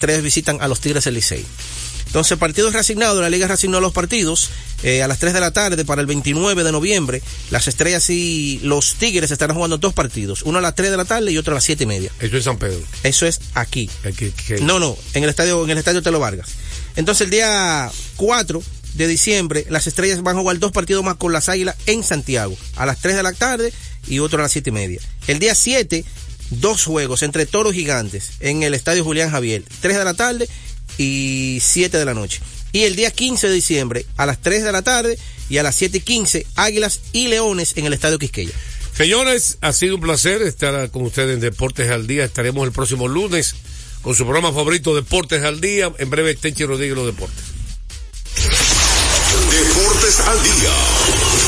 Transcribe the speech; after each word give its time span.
tres 0.00 0.22
visitan 0.22 0.58
a 0.60 0.68
los 0.68 0.80
Tigres 0.80 1.02
del 1.02 1.14
Licey. 1.14 1.44
Entonces, 2.06 2.30
el 2.30 2.38
partido 2.38 2.68
es 2.68 2.72
reasignado, 2.72 3.20
la 3.20 3.28
liga 3.28 3.48
reasignó 3.48 3.80
los 3.80 3.92
partidos 3.92 4.48
eh, 4.84 5.02
a 5.02 5.08
las 5.08 5.18
3 5.18 5.34
de 5.34 5.40
la 5.40 5.50
tarde 5.50 5.84
para 5.84 6.00
el 6.00 6.06
29 6.06 6.62
de 6.62 6.70
noviembre. 6.70 7.20
Las 7.50 7.66
estrellas 7.66 8.08
y 8.08 8.60
los 8.62 8.94
Tigres 8.94 9.32
estarán 9.32 9.56
jugando 9.56 9.76
dos 9.76 9.92
partidos, 9.94 10.42
uno 10.42 10.58
a 10.58 10.60
las 10.60 10.76
3 10.76 10.92
de 10.92 10.96
la 10.96 11.04
tarde 11.04 11.32
y 11.32 11.36
otro 11.36 11.52
a 11.52 11.56
las 11.56 11.64
7 11.64 11.82
y 11.82 11.86
media. 11.88 12.12
Eso 12.20 12.36
es 12.36 12.44
San 12.44 12.58
Pedro. 12.58 12.80
Eso 13.02 13.26
es 13.26 13.40
aquí. 13.54 13.90
Aquí, 14.04 14.32
No, 14.60 14.78
no, 14.78 14.96
en 15.14 15.24
el 15.24 15.30
estadio, 15.30 15.64
en 15.64 15.70
el 15.70 15.78
estadio 15.78 16.00
Telo 16.00 16.20
Vargas. 16.20 16.50
Entonces, 16.94 17.22
el 17.22 17.30
día 17.30 17.90
4 18.14 18.62
de 18.94 19.08
diciembre, 19.08 19.66
las 19.68 19.88
estrellas 19.88 20.22
van 20.22 20.36
a 20.36 20.40
jugar 20.40 20.60
dos 20.60 20.70
partidos 20.70 21.02
más 21.02 21.16
con 21.16 21.32
las 21.32 21.48
águilas 21.48 21.74
en 21.86 22.04
Santiago, 22.04 22.56
a 22.76 22.86
las 22.86 23.00
3 23.00 23.16
de 23.16 23.22
la 23.24 23.32
tarde 23.32 23.72
y 24.06 24.20
otro 24.20 24.38
a 24.38 24.42
las 24.42 24.52
7 24.52 24.70
y 24.70 24.72
media. 24.72 25.00
El 25.26 25.40
día 25.40 25.56
7, 25.56 26.04
dos 26.50 26.84
juegos 26.84 27.22
entre 27.22 27.46
toros 27.46 27.74
gigantes 27.74 28.32
en 28.40 28.62
el 28.62 28.74
estadio 28.74 29.04
Julián 29.04 29.30
Javier, 29.30 29.62
3 29.80 29.98
de 29.98 30.04
la 30.04 30.14
tarde 30.14 30.48
y 30.96 31.58
7 31.62 31.96
de 31.96 32.04
la 32.04 32.14
noche. 32.14 32.40
Y 32.72 32.82
el 32.82 32.96
día 32.96 33.10
15 33.10 33.48
de 33.48 33.54
diciembre, 33.54 34.06
a 34.16 34.26
las 34.26 34.40
3 34.40 34.64
de 34.64 34.72
la 34.72 34.82
tarde 34.82 35.18
y 35.48 35.58
a 35.58 35.62
las 35.62 35.74
7 35.76 35.98
y 35.98 36.00
15, 36.00 36.46
águilas 36.56 37.00
y 37.12 37.28
leones 37.28 37.74
en 37.76 37.86
el 37.86 37.94
estadio 37.94 38.18
Quisqueya. 38.18 38.52
Señores, 38.96 39.58
ha 39.60 39.72
sido 39.72 39.94
un 39.94 40.00
placer 40.00 40.42
estar 40.42 40.90
con 40.90 41.02
ustedes 41.02 41.34
en 41.34 41.40
Deportes 41.40 41.90
al 41.90 42.06
Día. 42.06 42.24
Estaremos 42.24 42.66
el 42.66 42.72
próximo 42.72 43.06
lunes 43.06 43.54
con 44.02 44.14
su 44.14 44.24
programa 44.24 44.52
favorito 44.52 44.94
Deportes 44.94 45.44
al 45.44 45.60
Día. 45.60 45.92
En 45.98 46.10
breve, 46.10 46.34
Tenchi 46.34 46.64
Rodríguez 46.64 46.96
los 46.96 47.06
deportes. 47.06 47.44
Deportes 49.50 50.20
al 50.20 50.42
día. 50.42 51.47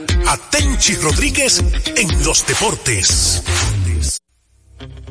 a 0.27 0.37
Rodríguez 1.01 1.59
en 1.95 2.25
los 2.25 2.45
deportes. 2.45 3.43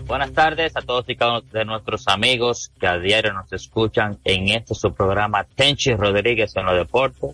Buenas 0.06 0.33
tardes 0.33 0.77
a 0.77 0.83
todos 0.83 1.08
y 1.08 1.16
cada 1.16 1.39
uno 1.39 1.42
de 1.53 1.64
nuestros 1.64 2.08
amigos 2.08 2.72
que 2.80 2.86
a 2.86 2.98
diario 2.98 3.33
nos 3.33 3.53
escuchan 3.53 4.19
en 4.25 4.48
este 4.48 4.75
su 4.75 4.92
programa 4.92 5.44
Tenchi 5.44 5.94
Rodríguez 5.94 6.56
en 6.56 6.66
los 6.66 6.77
deportes 6.77 7.31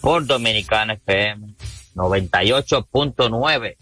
por 0.00 0.26
Dominicana 0.26 0.94
FM 0.94 1.54
98.9 1.94 3.76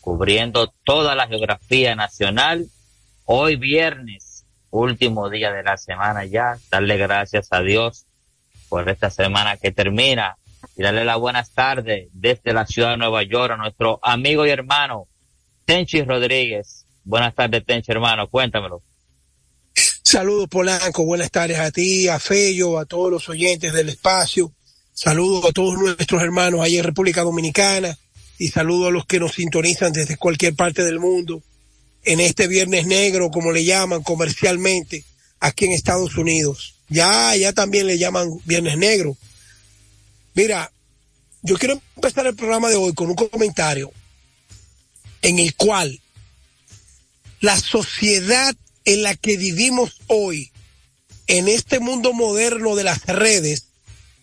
cubriendo 0.00 0.72
toda 0.84 1.14
la 1.14 1.26
geografía 1.26 1.94
nacional. 1.94 2.66
Hoy 3.24 3.56
viernes 3.56 4.28
último 4.70 5.28
día 5.30 5.52
de 5.52 5.62
la 5.62 5.76
semana 5.76 6.24
ya. 6.24 6.58
Darle 6.70 6.96
gracias 6.96 7.48
a 7.50 7.60
Dios 7.60 8.06
por 8.68 8.88
esta 8.88 9.10
semana 9.10 9.56
que 9.56 9.72
termina 9.72 10.36
y 10.76 10.82
darle 10.82 11.04
las 11.04 11.18
buenas 11.18 11.50
tardes 11.52 12.08
desde 12.12 12.52
la 12.52 12.66
ciudad 12.66 12.90
de 12.90 12.96
Nueva 12.98 13.22
York 13.22 13.52
a 13.52 13.56
nuestro 13.56 13.98
amigo 14.02 14.46
y 14.46 14.50
hermano 14.50 15.08
Tenchi 15.64 16.02
Rodríguez 16.02 16.86
Buenas 17.08 17.34
tardes, 17.34 17.64
Tencho, 17.64 17.90
hermano. 17.92 18.28
Cuéntamelo. 18.28 18.82
Saludos, 20.02 20.46
Polanco. 20.50 21.06
Buenas 21.06 21.30
tardes 21.30 21.58
a 21.58 21.70
ti, 21.70 22.06
a 22.06 22.18
Fello, 22.18 22.78
a 22.78 22.84
todos 22.84 23.10
los 23.10 23.30
oyentes 23.30 23.72
del 23.72 23.88
espacio. 23.88 24.52
Saludos 24.92 25.46
a 25.46 25.52
todos 25.52 25.78
nuestros 25.78 26.22
hermanos 26.22 26.60
ahí 26.60 26.76
en 26.76 26.84
República 26.84 27.22
Dominicana 27.22 27.96
y 28.36 28.48
saludos 28.48 28.88
a 28.88 28.90
los 28.90 29.06
que 29.06 29.20
nos 29.20 29.32
sintonizan 29.32 29.90
desde 29.94 30.18
cualquier 30.18 30.54
parte 30.54 30.84
del 30.84 31.00
mundo 31.00 31.42
en 32.04 32.20
este 32.20 32.46
Viernes 32.46 32.86
Negro, 32.86 33.30
como 33.30 33.52
le 33.52 33.64
llaman 33.64 34.02
comercialmente 34.02 35.04
aquí 35.40 35.64
en 35.64 35.72
Estados 35.72 36.14
Unidos. 36.18 36.74
Ya, 36.90 37.34
ya 37.36 37.54
también 37.54 37.86
le 37.86 37.96
llaman 37.96 38.28
Viernes 38.44 38.76
Negro. 38.76 39.16
Mira, 40.38 40.70
yo 41.42 41.58
quiero 41.58 41.82
empezar 41.96 42.28
el 42.28 42.36
programa 42.36 42.68
de 42.68 42.76
hoy 42.76 42.94
con 42.94 43.08
un 43.08 43.16
comentario 43.16 43.90
en 45.20 45.40
el 45.40 45.56
cual 45.56 46.00
la 47.40 47.58
sociedad 47.58 48.54
en 48.84 49.02
la 49.02 49.16
que 49.16 49.36
vivimos 49.36 49.96
hoy, 50.06 50.52
en 51.26 51.48
este 51.48 51.80
mundo 51.80 52.12
moderno 52.12 52.76
de 52.76 52.84
las 52.84 53.04
redes, 53.06 53.64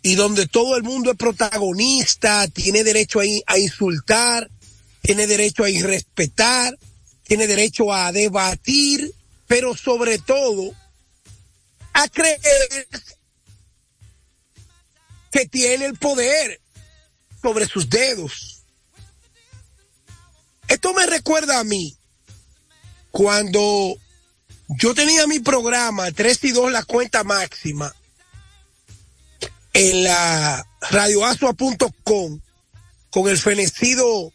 y 0.03 0.15
donde 0.15 0.47
todo 0.47 0.77
el 0.77 0.83
mundo 0.83 1.11
es 1.11 1.17
protagonista, 1.17 2.47
tiene 2.47 2.85
derecho 2.85 3.19
a, 3.19 3.23
a 3.47 3.59
insultar, 3.59 4.49
tiene 5.01 5.27
derecho 5.27 5.65
a 5.65 5.69
irrespetar, 5.69 6.79
tiene 7.23 7.45
derecho 7.45 7.93
a 7.93 8.13
debatir, 8.13 9.13
pero 9.47 9.75
sobre 9.75 10.17
todo 10.19 10.73
a 11.91 12.07
creer 12.07 12.87
que 15.35 15.45
tiene 15.45 15.83
el 15.83 15.97
poder 15.97 16.61
sobre 17.41 17.67
sus 17.67 17.89
dedos. 17.89 18.61
Esto 20.69 20.93
me 20.93 21.05
recuerda 21.05 21.59
a 21.59 21.65
mí 21.65 21.97
cuando 23.11 23.97
yo 24.69 24.95
tenía 24.95 25.27
mi 25.27 25.39
programa 25.39 26.09
3 26.09 26.41
y 26.41 26.51
2 26.51 26.71
la 26.71 26.83
cuenta 26.83 27.25
máxima 27.25 27.93
en 29.73 30.05
la 30.05 30.65
radioasua.com 30.89 32.39
con 33.09 33.27
el 33.27 33.37
fenecido 33.37 34.31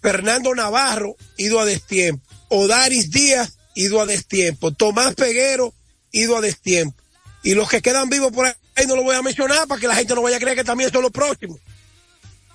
Fernando 0.00 0.54
Navarro, 0.54 1.16
ido 1.36 1.58
a 1.58 1.64
destiempo, 1.64 2.24
Odaris 2.48 3.10
Díaz, 3.10 3.58
ido 3.74 4.00
a 4.00 4.06
destiempo, 4.06 4.70
Tomás 4.70 5.16
Peguero, 5.16 5.74
ido 6.12 6.36
a 6.36 6.40
destiempo. 6.40 6.96
Y 7.42 7.54
los 7.54 7.68
que 7.68 7.82
quedan 7.82 8.08
vivos 8.08 8.30
por 8.30 8.46
ahí 8.46 8.52
no 8.86 8.96
lo 8.96 9.02
voy 9.02 9.16
a 9.16 9.22
mencionar 9.22 9.66
para 9.68 9.80
que 9.80 9.88
la 9.88 9.94
gente 9.94 10.14
no 10.14 10.22
vaya 10.22 10.36
a 10.36 10.40
creer 10.40 10.56
que 10.56 10.64
también 10.64 10.90
son 10.90 11.02
los 11.02 11.12
próximos. 11.12 11.60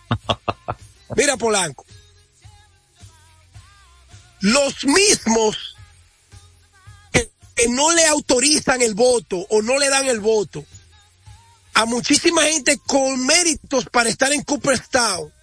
Mira, 1.15 1.37
Polanco 1.37 1.85
los 4.45 4.85
mismos 4.85 5.75
que, 7.11 7.31
que, 7.55 7.67
no 7.67 7.91
le 7.93 8.05
autorizan 8.05 8.81
el 8.81 8.93
voto 8.93 9.37
o 9.49 9.61
no 9.63 9.79
le 9.79 9.89
dan 9.89 10.07
el 10.07 10.19
voto 10.19 10.63
a 11.73 11.85
muchísima 11.85 12.43
gente 12.43 12.77
con 12.85 13.25
méritos 13.25 13.85
para 13.91 14.09
estar 14.09 14.31
en 14.31 14.43
Cooperstown 14.43 15.33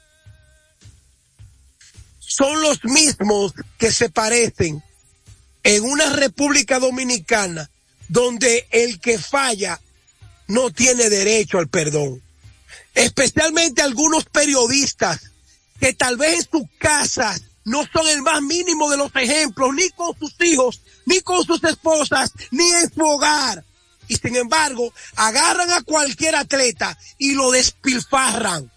son 2.20 2.62
los 2.62 2.84
mismos 2.84 3.52
que 3.76 3.90
se 3.90 4.08
parecen 4.08 4.82
en 5.64 5.84
una 5.84 6.10
República 6.10 6.78
Dominicana 6.78 7.68
donde 8.08 8.68
el 8.70 9.00
que 9.00 9.18
falla 9.18 9.80
no 10.48 10.70
tiene 10.70 11.08
derecho 11.08 11.58
al 11.58 11.68
perdón. 11.68 12.22
Especialmente 12.94 13.82
algunos 13.82 14.24
periodistas 14.26 15.30
que 15.80 15.92
tal 15.94 16.16
vez 16.16 16.38
en 16.38 16.50
sus 16.50 16.68
casas 16.78 17.42
no 17.64 17.84
son 17.92 18.08
el 18.08 18.22
más 18.22 18.42
mínimo 18.42 18.90
de 18.90 18.96
los 18.96 19.14
ejemplos, 19.14 19.74
ni 19.74 19.88
con 19.90 20.16
sus 20.18 20.34
hijos, 20.40 20.80
ni 21.06 21.20
con 21.20 21.44
sus 21.44 21.62
esposas, 21.64 22.32
ni 22.50 22.68
en 22.70 22.92
su 22.92 23.02
hogar. 23.02 23.64
Y 24.08 24.16
sin 24.16 24.36
embargo, 24.36 24.92
agarran 25.16 25.70
a 25.70 25.82
cualquier 25.82 26.36
atleta 26.36 26.98
y 27.18 27.34
lo 27.34 27.50
despilfarran. 27.50 28.70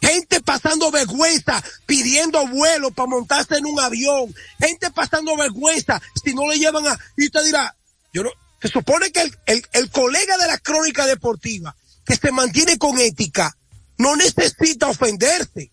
Gente 0.00 0.40
pasando 0.40 0.90
vergüenza, 0.90 1.62
pidiendo 1.86 2.46
vuelo 2.46 2.90
para 2.90 3.08
montarse 3.08 3.56
en 3.56 3.66
un 3.66 3.80
avión. 3.80 4.34
Gente 4.58 4.90
pasando 4.90 5.36
vergüenza 5.36 6.00
si 6.24 6.34
no 6.34 6.48
le 6.48 6.58
llevan 6.58 6.86
a... 6.86 6.98
Y 7.16 7.26
usted 7.26 7.44
dirá, 7.44 7.74
yo 8.12 8.22
no... 8.22 8.30
Se 8.60 8.68
supone 8.68 9.12
que 9.12 9.22
el, 9.22 9.38
el, 9.46 9.66
el 9.72 9.90
colega 9.90 10.36
de 10.36 10.46
la 10.46 10.58
crónica 10.58 11.06
deportiva, 11.06 11.76
que 12.04 12.16
se 12.16 12.32
mantiene 12.32 12.78
con 12.78 12.98
ética, 12.98 13.56
no 13.98 14.16
necesita 14.16 14.88
ofenderse. 14.88 15.70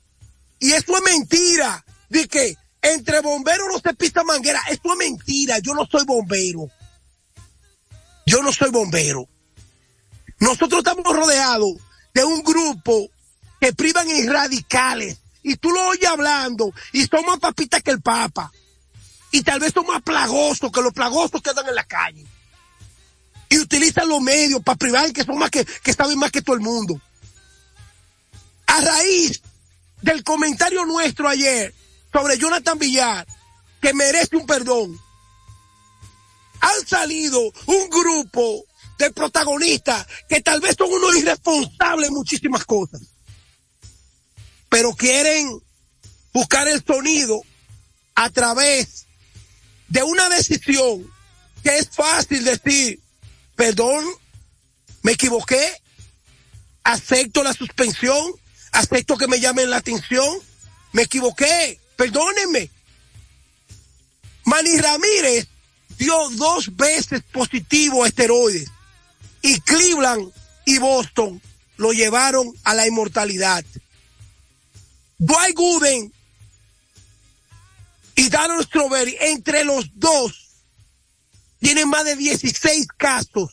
Y 0.59 0.73
eso 0.73 0.95
es 0.97 1.03
mentira. 1.03 1.85
De 2.09 2.27
que 2.27 2.55
entre 2.81 3.21
bomberos 3.21 3.67
no 3.71 3.79
se 3.79 3.93
pisa 3.95 4.23
manguera. 4.23 4.61
Eso 4.69 4.81
es 4.91 4.97
mentira. 4.97 5.59
Yo 5.59 5.73
no 5.73 5.85
soy 5.85 6.05
bombero. 6.05 6.69
Yo 8.25 8.41
no 8.41 8.51
soy 8.51 8.71
bombero. 8.71 9.27
Nosotros 10.39 10.79
estamos 10.79 11.05
rodeados 11.15 11.73
de 12.13 12.23
un 12.23 12.43
grupo 12.43 13.09
que 13.59 13.73
privan 13.73 14.09
en 14.09 14.31
radicales. 14.31 15.17
Y 15.43 15.55
tú 15.57 15.69
lo 15.71 15.87
oyes 15.89 16.09
hablando 16.09 16.73
y 16.91 17.05
son 17.05 17.25
más 17.25 17.39
papitas 17.39 17.83
que 17.83 17.91
el 17.91 18.01
Papa. 18.01 18.51
Y 19.31 19.43
tal 19.43 19.59
vez 19.59 19.73
son 19.73 19.85
más 19.85 20.01
plagosos 20.01 20.71
que 20.71 20.81
los 20.81 20.93
plagosos 20.93 21.41
que 21.41 21.51
andan 21.51 21.67
en 21.69 21.75
la 21.75 21.83
calle. 21.83 22.25
Y 23.55 23.59
utilizan 23.59 24.09
los 24.09 24.19
medios 24.19 24.61
para 24.61 24.77
privar 24.77 25.13
que 25.13 25.23
son 25.23 25.37
más 25.37 25.49
que, 25.49 25.63
que 25.63 25.93
saben 25.93 26.19
más 26.19 26.29
que 26.29 26.41
todo 26.41 26.57
el 26.57 26.61
mundo. 26.61 26.99
A 28.67 28.81
raíz 28.81 29.41
del 30.01 30.25
comentario 30.25 30.83
nuestro 30.83 31.29
ayer 31.29 31.73
sobre 32.11 32.37
Jonathan 32.37 32.77
Villar, 32.77 33.25
que 33.81 33.93
merece 33.93 34.35
un 34.35 34.45
perdón. 34.45 34.99
han 36.59 36.85
salido 36.85 37.39
un 37.65 37.89
grupo 37.89 38.65
de 38.97 39.11
protagonistas 39.11 40.05
que 40.27 40.41
tal 40.41 40.59
vez 40.59 40.75
son 40.77 40.91
unos 40.91 41.15
irresponsables 41.15 42.09
en 42.09 42.13
muchísimas 42.13 42.65
cosas, 42.65 43.03
pero 44.67 44.91
quieren 44.95 45.61
buscar 46.33 46.67
el 46.67 46.83
sonido 46.83 47.41
a 48.15 48.29
través 48.31 49.05
de 49.87 50.03
una 50.03 50.27
decisión 50.27 51.09
que 51.63 51.77
es 51.77 51.89
fácil 51.89 52.43
decir, 52.43 52.99
perdón, 53.55 54.05
me 55.01 55.13
equivoqué, 55.13 55.81
acepto 56.83 57.43
la 57.43 57.53
suspensión, 57.53 58.33
acepto 58.71 59.17
que 59.17 59.27
me 59.27 59.39
llamen 59.39 59.69
la 59.69 59.77
atención, 59.77 60.37
me 60.91 61.03
equivoqué, 61.03 61.79
perdónenme. 61.95 62.69
Manny 64.45 64.77
Ramírez 64.77 65.47
dio 65.97 66.29
dos 66.31 66.75
veces 66.75 67.23
positivo 67.31 68.03
a 68.03 68.07
esteroides. 68.07 68.69
Y 69.41 69.59
Cleveland 69.61 70.31
y 70.65 70.77
Boston 70.79 71.41
lo 71.77 71.91
llevaron 71.91 72.53
a 72.63 72.73
la 72.73 72.87
inmortalidad. 72.87 73.63
Dwight 75.17 75.55
Gooden 75.55 76.13
y 78.15 78.29
Darren 78.29 78.63
Strawberry, 78.63 79.17
entre 79.19 79.63
los 79.63 79.89
dos, 79.93 80.44
tienen 81.59 81.89
más 81.89 82.05
de 82.05 82.15
16 82.15 82.87
casos 82.97 83.51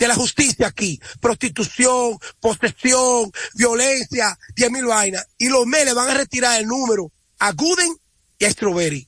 de 0.00 0.08
la 0.08 0.14
justicia 0.14 0.66
aquí. 0.66 1.00
Prostitución, 1.20 2.18
posesión, 2.40 3.30
violencia, 3.54 4.36
10 4.56 4.70
mil 4.70 4.86
vainas. 4.86 5.26
Y 5.38 5.48
los 5.48 5.66
meles 5.66 5.94
van 5.94 6.08
a 6.08 6.14
retirar 6.14 6.58
el 6.58 6.66
número 6.66 7.12
a 7.38 7.52
Gooden 7.52 7.94
y 8.38 8.44
a 8.44 8.50
Strawberry. 8.50 9.06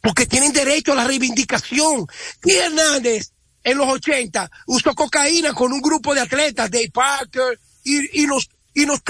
Porque 0.00 0.26
tienen 0.26 0.52
derecho 0.52 0.92
a 0.92 0.96
la 0.96 1.04
reivindicación. 1.04 2.06
Y 2.44 2.52
Hernández, 2.52 3.30
en 3.62 3.78
los 3.78 3.88
80, 3.88 4.50
usó 4.66 4.94
cocaína 4.94 5.54
con 5.54 5.72
un 5.72 5.80
grupo 5.80 6.14
de 6.14 6.20
atletas, 6.20 6.70
Dave 6.70 6.90
Parker, 6.92 7.58
y, 7.84 8.22
y 8.22 8.26
los, 8.26 8.48
y 8.74 8.84
los 8.84 8.98
eh, 8.98 9.00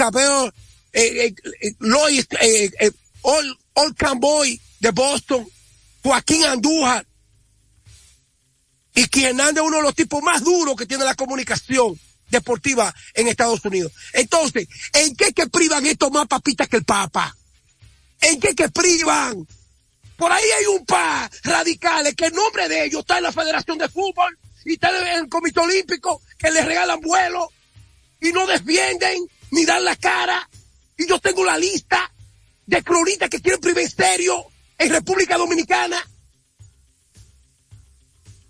eh, 0.93 1.35
eh, 1.61 1.75
eh, 2.41 2.71
eh, 2.79 2.91
Old, 3.21 3.57
Old 3.73 3.95
Camboy 3.97 4.59
de 4.79 4.91
Boston, 4.91 5.47
Joaquín 6.03 6.45
Andújar, 6.45 7.05
y 8.95 9.23
Hernández 9.23 9.61
es 9.61 9.67
uno 9.67 9.77
de 9.77 9.83
los 9.83 9.95
tipos 9.95 10.23
más 10.23 10.43
duros 10.43 10.75
que 10.75 10.85
tiene 10.85 11.03
la 11.03 11.15
comunicación 11.15 11.99
deportiva 12.29 12.93
en 13.13 13.27
Estados 13.27 13.63
Unidos. 13.65 13.91
Entonces, 14.13 14.67
¿en 14.93 15.15
qué 15.15 15.33
que 15.33 15.47
privan 15.47 15.85
estos 15.85 16.11
más 16.11 16.27
papitas 16.27 16.67
que 16.67 16.77
el 16.77 16.85
Papa? 16.85 17.35
¿En 18.21 18.39
qué 18.39 18.55
que 18.55 18.69
privan? 18.69 19.45
Por 20.15 20.31
ahí 20.31 20.45
hay 20.59 20.65
un 20.67 20.85
par 20.85 21.29
radicales 21.43 22.15
que 22.15 22.27
el 22.27 22.33
nombre 22.33 22.69
de 22.69 22.85
ellos 22.85 23.01
está 23.01 23.17
en 23.17 23.23
la 23.23 23.33
Federación 23.33 23.77
de 23.77 23.89
Fútbol 23.89 24.37
y 24.63 24.73
está 24.73 24.89
en 24.89 25.23
el 25.23 25.29
Comité 25.29 25.59
Olímpico 25.59 26.21
que 26.37 26.51
les 26.51 26.65
regalan 26.65 27.01
vuelos 27.01 27.49
y 28.21 28.31
no 28.31 28.47
defienden 28.47 29.27
ni 29.51 29.65
dan 29.65 29.83
la 29.83 29.95
cara. 29.97 30.49
Y 30.97 31.05
yo 31.05 31.19
tengo 31.19 31.43
la 31.43 31.57
lista 31.57 32.11
de 32.65 32.81
cronistas 32.81 33.29
que 33.29 33.41
quieren 33.41 33.59
privar 33.59 33.89
serio 33.89 34.45
en 34.77 34.89
República 34.89 35.37
Dominicana. 35.37 35.97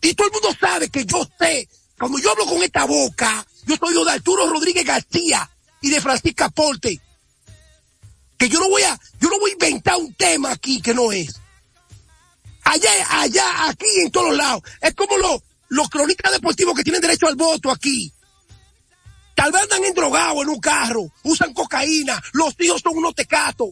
Y 0.06 0.14
todo 0.14 0.28
el 0.28 0.34
mundo 0.34 0.50
sabe 0.60 0.88
que 0.90 1.04
yo 1.04 1.28
sé, 1.40 1.68
cuando 1.98 2.20
yo 2.20 2.32
hablo 2.32 2.46
con 2.46 2.62
esta 2.62 2.86
boca, 2.86 3.44
yo 3.66 3.76
soy 3.76 3.96
yo 3.96 4.06
de 4.06 4.12
Arturo 4.12 4.48
Rodríguez 4.48 4.86
García 4.86 5.50
y 5.82 5.90
de 5.90 6.00
Francisca 6.00 6.50
Porte. 6.50 7.02
Que 8.38 8.48
yo 8.48 8.60
no 8.60 8.70
voy 8.70 8.84
a, 8.84 9.00
yo 9.20 9.30
no 9.30 9.40
voy 9.40 9.50
a 9.50 9.54
inventar 9.54 9.98
un 9.98 10.14
tema 10.14 10.52
aquí 10.52 10.80
que 10.80 10.94
no 10.94 11.12
es. 11.12 11.42
Allá, 12.66 12.92
allá, 13.10 13.68
aquí, 13.68 13.88
en 14.04 14.12
todos 14.12 14.36
lados. 14.36 14.62
Es 14.80 14.94
como 14.94 15.18
los, 15.18 15.42
los 15.70 15.90
cronistas 15.90 16.34
deportivos 16.34 16.76
que 16.76 16.84
tienen 16.84 17.02
derecho 17.02 17.28
al 17.28 17.36
voto 17.36 17.72
aquí. 17.72 18.14
Tal 19.34 19.52
vez 19.52 19.64
andan 19.64 19.86
endrogados 19.86 20.44
en 20.44 20.50
un 20.50 20.60
carro, 20.60 21.12
usan 21.24 21.52
cocaína, 21.52 22.22
los 22.34 22.54
hijos 22.60 22.82
son 22.82 22.96
unos 22.96 23.16
tecatos. 23.16 23.70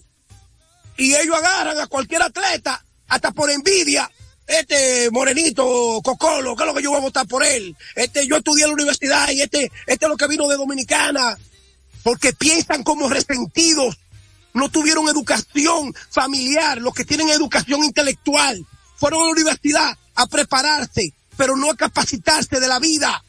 Y 0.98 1.14
ellos 1.14 1.38
agarran 1.38 1.80
a 1.80 1.86
cualquier 1.86 2.24
atleta, 2.24 2.84
hasta 3.08 3.32
por 3.32 3.52
envidia, 3.52 4.10
este 4.48 5.10
morenito, 5.12 6.01
Cocolo, 6.04 6.56
que 6.56 6.63
es 6.63 6.68
lo 6.68 6.74
que 6.75 6.84
yo 6.84 6.90
voy 6.90 7.00
a 7.00 7.04
votar 7.04 7.28
por 7.28 7.45
él. 7.45 7.75
Este, 7.95 8.28
yo 8.28 8.38
estudié 8.38 8.63
en 8.63 8.69
la 8.69 8.75
universidad 8.75 9.30
y 9.30 9.42
este, 9.42 9.72
este 9.88 10.06
es 10.06 10.10
lo 10.10 10.18
que 10.18 10.28
vino 10.28 10.48
de 10.48 10.57
Dominicana. 10.57 11.38
Porque 12.04 12.34
piensan 12.34 12.84
como 12.84 13.10
resentidos. 13.10 13.98
No 14.54 14.69
tuvieron 14.69 15.07
educación 15.07 15.94
familiar, 16.12 16.80
los 16.80 16.94
que 16.94 17.06
tienen 17.06 17.30
educación 17.30 17.84
intelectual. 17.84 18.66
Fueron 18.98 19.22
a 19.22 19.25
la 19.25 19.31
universidad 19.31 19.98
a 20.16 20.28
prepararse, 20.28 21.13
pero 21.38 21.56
no 21.56 21.72
a 21.72 21.75
capacitarse 21.75 22.60
de 22.60 22.68
la 22.68 22.80
vida. 22.80 23.24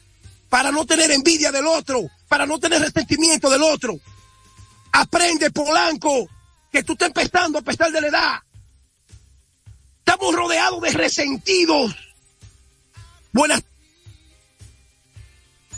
Para 0.49 0.71
no 0.71 0.85
tener 0.85 1.11
envidia 1.11 1.51
del 1.51 1.65
otro, 1.65 2.01
para 2.27 2.45
no 2.45 2.59
tener 2.59 2.81
resentimiento 2.81 3.49
del 3.49 3.63
otro. 3.63 3.97
Aprende, 4.91 5.49
Polanco, 5.51 6.29
que 6.71 6.83
tú 6.83 6.93
estás 6.93 7.07
empezando 7.07 7.59
a 7.59 7.61
pesar 7.61 7.91
de 7.91 8.01
la 8.01 8.07
edad. 8.07 8.39
Estamos 10.05 10.35
rodeados 10.35 10.81
de 10.81 10.91
resentidos. 10.91 11.95
Buenas. 13.33 13.63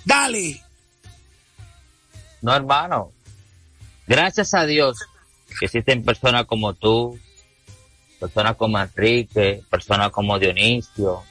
Dale. 0.03 0.61
No, 2.41 2.53
hermano. 2.53 3.13
Gracias 4.05 4.53
a 4.53 4.65
Dios 4.65 4.99
que 5.57 5.65
existen 5.65 6.03
personas 6.03 6.45
como 6.45 6.73
tú, 6.73 7.17
personas 8.19 8.57
como 8.57 8.77
Enrique, 8.79 9.63
personas 9.69 10.11
como 10.11 10.37
Dionisio, 10.37 11.23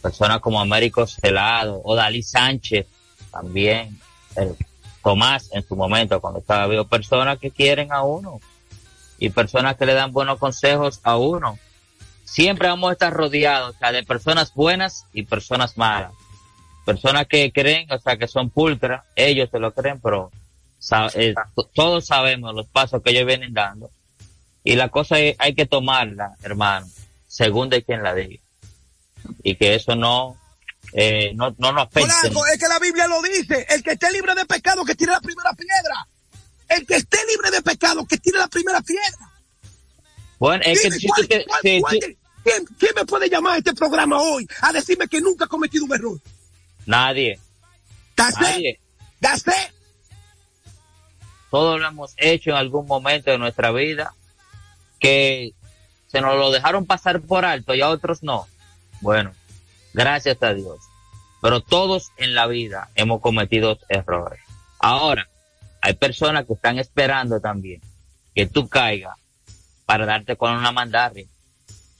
personas 0.00 0.40
como 0.40 0.60
Américo 0.60 1.06
Celado 1.06 1.80
o 1.84 1.94
Dalí 1.94 2.22
Sánchez 2.22 2.86
también, 3.30 4.00
el 4.34 4.56
Tomás 5.02 5.50
en 5.52 5.66
su 5.66 5.76
momento 5.76 6.20
cuando 6.20 6.40
estaba 6.40 6.66
vivo, 6.66 6.84
personas 6.84 7.38
que 7.38 7.50
quieren 7.50 7.92
a 7.92 8.02
uno 8.02 8.40
y 9.18 9.28
personas 9.30 9.76
que 9.76 9.86
le 9.86 9.94
dan 9.94 10.12
buenos 10.12 10.38
consejos 10.38 11.00
a 11.02 11.16
uno. 11.16 11.58
Siempre 12.30 12.68
vamos 12.68 12.90
a 12.90 12.92
estar 12.92 13.12
rodeados 13.12 13.74
o 13.74 13.78
sea, 13.78 13.90
de 13.92 14.02
personas 14.04 14.52
buenas 14.54 15.06
y 15.12 15.22
personas 15.24 15.76
malas. 15.76 16.12
Personas 16.84 17.26
que 17.26 17.52
creen, 17.52 17.90
o 17.92 17.98
sea, 17.98 18.16
que 18.16 18.28
son 18.28 18.50
pulcras, 18.50 19.04
ellos 19.16 19.48
se 19.50 19.58
lo 19.58 19.72
creen, 19.72 20.00
pero 20.00 20.30
eh, 21.14 21.34
to- 21.54 21.70
todos 21.74 22.06
sabemos 22.06 22.54
los 22.54 22.66
pasos 22.68 23.02
que 23.02 23.10
ellos 23.10 23.26
vienen 23.26 23.52
dando. 23.52 23.90
Y 24.64 24.76
la 24.76 24.88
cosa 24.88 25.18
es, 25.18 25.36
hay 25.38 25.54
que 25.54 25.66
tomarla, 25.66 26.34
hermano, 26.42 26.86
según 27.26 27.68
de 27.70 27.82
quien 27.82 28.02
la 28.02 28.14
diga. 28.14 28.42
Y 29.42 29.56
que 29.56 29.74
eso 29.74 29.96
no, 29.96 30.36
eh, 30.92 31.32
no, 31.34 31.54
no 31.58 31.72
nos 31.72 31.88
afecte. 31.88 32.08
Es 32.52 32.58
que 32.60 32.68
la 32.68 32.78
Biblia 32.78 33.06
lo 33.08 33.20
dice. 33.22 33.66
El 33.68 33.82
que 33.82 33.92
esté 33.92 34.10
libre 34.12 34.34
de 34.34 34.44
pecado, 34.46 34.84
que 34.84 34.94
tire 34.94 35.12
la 35.12 35.20
primera 35.20 35.52
piedra. 35.54 36.06
El 36.68 36.86
que 36.86 36.96
esté 36.96 37.18
libre 37.30 37.50
de 37.50 37.62
pecado, 37.62 38.06
que 38.06 38.18
tire 38.18 38.38
la 38.38 38.48
primera 38.48 38.80
piedra. 38.82 39.30
Bueno, 40.38 40.62
es 40.64 40.80
que 40.82 40.90
Dime, 40.90 41.06
¿cuál- 41.08 41.28
te- 41.28 41.44
cuál- 41.46 41.60
si- 41.62 41.80
cuál 41.80 41.92
si- 41.94 42.00
de- 42.00 42.17
¿quién, 42.42 42.64
quién 42.78 42.92
me 42.96 43.04
puede 43.04 43.28
llamar 43.28 43.54
a 43.54 43.58
este 43.58 43.74
programa 43.74 44.20
hoy 44.20 44.48
a 44.62 44.72
decirme 44.72 45.08
que 45.08 45.20
nunca 45.20 45.44
he 45.44 45.48
cometido 45.48 45.84
un 45.84 45.94
error? 45.94 46.18
nadie, 46.86 47.38
nadie. 48.16 48.80
It. 49.20 49.72
todos 51.50 51.80
lo 51.80 51.86
hemos 51.86 52.14
hecho 52.16 52.50
en 52.50 52.56
algún 52.56 52.86
momento 52.86 53.30
de 53.30 53.38
nuestra 53.38 53.70
vida, 53.72 54.14
que 55.00 55.52
se 56.06 56.20
nos 56.20 56.36
lo 56.36 56.50
dejaron 56.50 56.86
pasar 56.86 57.20
por 57.20 57.44
alto 57.44 57.74
y 57.74 57.82
a 57.82 57.88
otros 57.88 58.22
no. 58.22 58.46
Bueno, 59.00 59.32
gracias 59.92 60.42
a 60.42 60.54
Dios. 60.54 60.78
Pero 61.40 61.60
todos 61.60 62.10
en 62.16 62.34
la 62.34 62.46
vida 62.46 62.90
hemos 62.94 63.20
cometido 63.20 63.78
errores. 63.88 64.40
Ahora, 64.80 65.28
hay 65.80 65.94
personas 65.94 66.46
que 66.46 66.54
están 66.54 66.78
esperando 66.78 67.40
también 67.40 67.80
que 68.34 68.46
tú 68.46 68.68
caigas 68.68 69.16
para 69.86 70.06
darte 70.06 70.36
con 70.36 70.52
una 70.52 70.72
mandarria, 70.72 71.26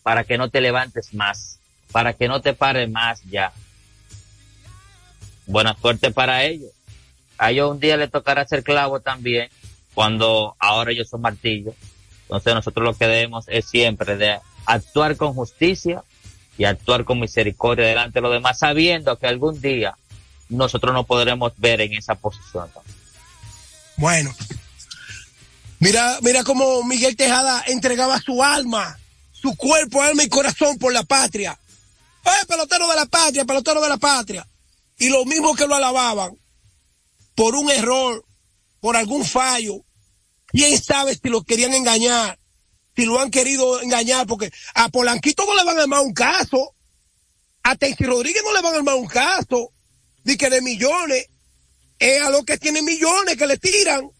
para 0.02 0.24
que 0.24 0.38
no 0.38 0.50
te 0.50 0.60
levantes 0.60 1.14
más, 1.14 1.58
para 1.92 2.12
que 2.12 2.28
no 2.28 2.40
te 2.40 2.54
pares 2.54 2.88
más 2.90 3.22
ya. 3.24 3.52
Buena 5.46 5.76
suerte 5.80 6.10
para 6.10 6.44
ellos. 6.44 6.70
A 7.38 7.50
ellos 7.50 7.70
un 7.70 7.80
día 7.80 7.96
les 7.96 8.10
tocará 8.10 8.46
ser 8.46 8.62
clavo 8.62 9.00
también, 9.00 9.48
cuando 9.94 10.56
ahora 10.58 10.92
ellos 10.92 11.08
son 11.08 11.20
martillos. 11.20 11.74
Entonces 12.22 12.54
nosotros 12.54 12.84
lo 12.84 12.94
que 12.94 13.06
debemos 13.06 13.46
es 13.48 13.64
siempre 13.64 14.16
de 14.16 14.38
actuar 14.66 15.16
con 15.16 15.32
justicia 15.34 16.02
y 16.58 16.64
actuar 16.64 17.04
con 17.04 17.20
misericordia 17.20 17.86
delante 17.86 18.18
de 18.18 18.20
los 18.22 18.32
demás, 18.32 18.58
sabiendo 18.58 19.16
que 19.18 19.26
algún 19.26 19.60
día 19.60 19.96
nosotros 20.48 20.92
nos 20.92 21.06
podremos 21.06 21.52
ver 21.56 21.80
en 21.80 21.94
esa 21.94 22.14
posición. 22.14 22.68
Bueno. 23.96 24.34
Mira, 25.80 26.18
mira 26.22 26.42
cómo 26.42 26.82
Miguel 26.82 27.16
Tejada 27.16 27.62
entregaba 27.68 28.20
su 28.20 28.42
alma, 28.42 28.98
su 29.48 29.56
cuerpo, 29.56 30.02
alma 30.02 30.22
y 30.22 30.28
corazón 30.28 30.78
por 30.78 30.92
la 30.92 31.02
patria. 31.02 31.58
¡Eh, 32.24 32.46
pelotero 32.46 32.88
de 32.88 32.96
la 32.96 33.06
patria, 33.06 33.44
pelotero 33.44 33.80
de 33.80 33.88
la 33.88 33.96
patria! 33.96 34.46
Y 34.98 35.08
los 35.08 35.24
mismos 35.26 35.56
que 35.56 35.66
lo 35.66 35.74
alababan, 35.74 36.36
por 37.34 37.54
un 37.54 37.70
error, 37.70 38.24
por 38.80 38.96
algún 38.96 39.24
fallo, 39.24 39.84
quién 40.46 40.80
sabe 40.82 41.14
si 41.14 41.28
lo 41.28 41.42
querían 41.44 41.72
engañar, 41.72 42.38
si 42.96 43.04
lo 43.04 43.20
han 43.20 43.30
querido 43.30 43.80
engañar, 43.80 44.26
porque 44.26 44.52
a 44.74 44.88
Polanquito 44.88 45.46
no 45.46 45.54
le 45.54 45.64
van 45.64 45.78
a 45.78 45.82
armar 45.82 46.00
un 46.00 46.12
caso, 46.12 46.74
A 47.62 47.76
Tensi 47.76 48.04
Rodríguez 48.04 48.42
no 48.44 48.52
le 48.52 48.60
van 48.60 48.74
a 48.74 48.78
armar 48.78 48.96
un 48.96 49.06
caso, 49.06 49.72
ni 50.24 50.36
que 50.36 50.50
de 50.50 50.60
millones, 50.60 51.26
es 51.98 52.22
a 52.22 52.30
los 52.30 52.44
que 52.44 52.58
tienen 52.58 52.84
millones 52.84 53.36
que 53.36 53.46
le 53.46 53.56
tiran. 53.56 54.10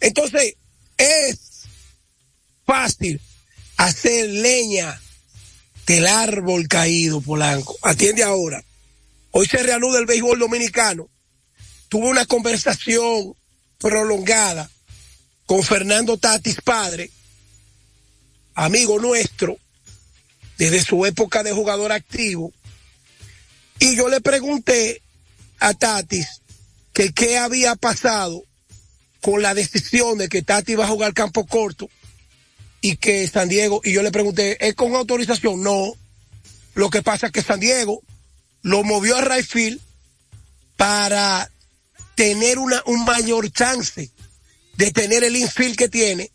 Entonces, 0.00 0.54
es 0.96 1.66
fácil 2.64 3.20
hacer 3.76 4.28
leña 4.28 5.00
del 5.86 6.06
árbol 6.06 6.68
caído, 6.68 7.20
Polanco. 7.20 7.76
Atiende 7.82 8.22
ahora. 8.22 8.64
Hoy 9.30 9.46
se 9.46 9.62
reanuda 9.62 9.98
el 9.98 10.06
béisbol 10.06 10.38
dominicano. 10.38 11.08
Tuve 11.88 12.08
una 12.08 12.24
conversación 12.24 13.34
prolongada 13.78 14.70
con 15.46 15.62
Fernando 15.62 16.16
Tatis 16.16 16.60
padre, 16.62 17.10
amigo 18.54 18.98
nuestro, 18.98 19.58
desde 20.56 20.82
su 20.82 21.04
época 21.04 21.42
de 21.42 21.52
jugador 21.52 21.92
activo. 21.92 22.52
Y 23.78 23.96
yo 23.96 24.08
le 24.08 24.20
pregunté 24.20 25.02
a 25.58 25.74
Tatis 25.74 26.40
que 26.92 27.12
qué 27.12 27.36
había 27.36 27.74
pasado 27.74 28.42
con 29.20 29.42
la 29.42 29.52
decisión 29.54 30.16
de 30.18 30.28
que 30.28 30.42
Tati 30.42 30.72
iba 30.72 30.84
a 30.84 30.88
jugar 30.88 31.12
campo 31.12 31.44
corto 31.46 31.90
y 32.84 32.98
que 32.98 33.26
San 33.28 33.48
Diego, 33.48 33.80
y 33.82 33.94
yo 33.94 34.02
le 34.02 34.12
pregunté, 34.12 34.58
¿es 34.68 34.74
con 34.74 34.94
autorización? 34.94 35.62
No. 35.62 35.94
Lo 36.74 36.90
que 36.90 37.00
pasa 37.00 37.28
es 37.28 37.32
que 37.32 37.40
San 37.40 37.58
Diego 37.58 38.02
lo 38.60 38.84
movió 38.84 39.16
a 39.16 39.22
Rayfield 39.22 39.80
para 40.76 41.50
tener 42.14 42.58
una, 42.58 42.82
un 42.84 43.06
mayor 43.06 43.50
chance 43.50 44.10
de 44.76 44.90
tener 44.90 45.24
el 45.24 45.34
infield 45.34 45.78
que 45.78 45.88
tiene 45.88 46.30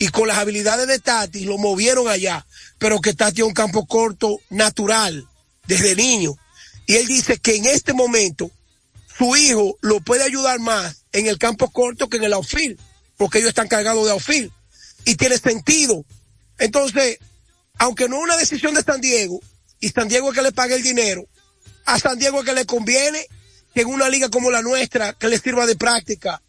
y 0.00 0.08
con 0.08 0.26
las 0.26 0.38
habilidades 0.38 0.88
de 0.88 0.98
Tati 0.98 1.44
lo 1.44 1.56
movieron 1.56 2.08
allá, 2.08 2.44
pero 2.78 3.00
que 3.00 3.14
Tati 3.14 3.42
es 3.42 3.46
un 3.46 3.54
campo 3.54 3.86
corto 3.86 4.40
natural 4.50 5.28
desde 5.68 5.94
niño. 5.94 6.36
Y 6.88 6.96
él 6.96 7.06
dice 7.06 7.38
que 7.38 7.54
en 7.54 7.66
este 7.66 7.92
momento 7.92 8.50
su 9.16 9.36
hijo 9.36 9.78
lo 9.82 10.00
puede 10.00 10.24
ayudar 10.24 10.58
más 10.58 11.04
en 11.12 11.28
el 11.28 11.38
campo 11.38 11.70
corto 11.70 12.08
que 12.08 12.16
en 12.16 12.24
el 12.24 12.32
outfield, 12.32 12.76
porque 13.16 13.38
ellos 13.38 13.50
están 13.50 13.68
cargados 13.68 14.04
de 14.04 14.10
outfield. 14.10 14.50
Y 15.04 15.16
tiene 15.16 15.38
sentido. 15.38 16.04
Entonces, 16.58 17.18
aunque 17.78 18.08
no 18.08 18.16
es 18.18 18.22
una 18.22 18.36
decisión 18.36 18.74
de 18.74 18.82
San 18.82 19.00
Diego, 19.00 19.40
y 19.80 19.88
San 19.88 20.08
Diego 20.08 20.30
es 20.30 20.34
que 20.36 20.42
le 20.42 20.52
pague 20.52 20.74
el 20.74 20.82
dinero, 20.82 21.24
a 21.84 21.98
San 21.98 22.18
Diego 22.18 22.40
es 22.40 22.44
que 22.44 22.52
le 22.52 22.66
conviene 22.66 23.26
que 23.74 23.82
en 23.82 23.88
una 23.88 24.08
liga 24.08 24.28
como 24.28 24.50
la 24.50 24.62
nuestra, 24.62 25.14
que 25.14 25.28
le 25.28 25.38
sirva 25.38 25.66
de 25.66 25.76
práctica, 25.76 26.42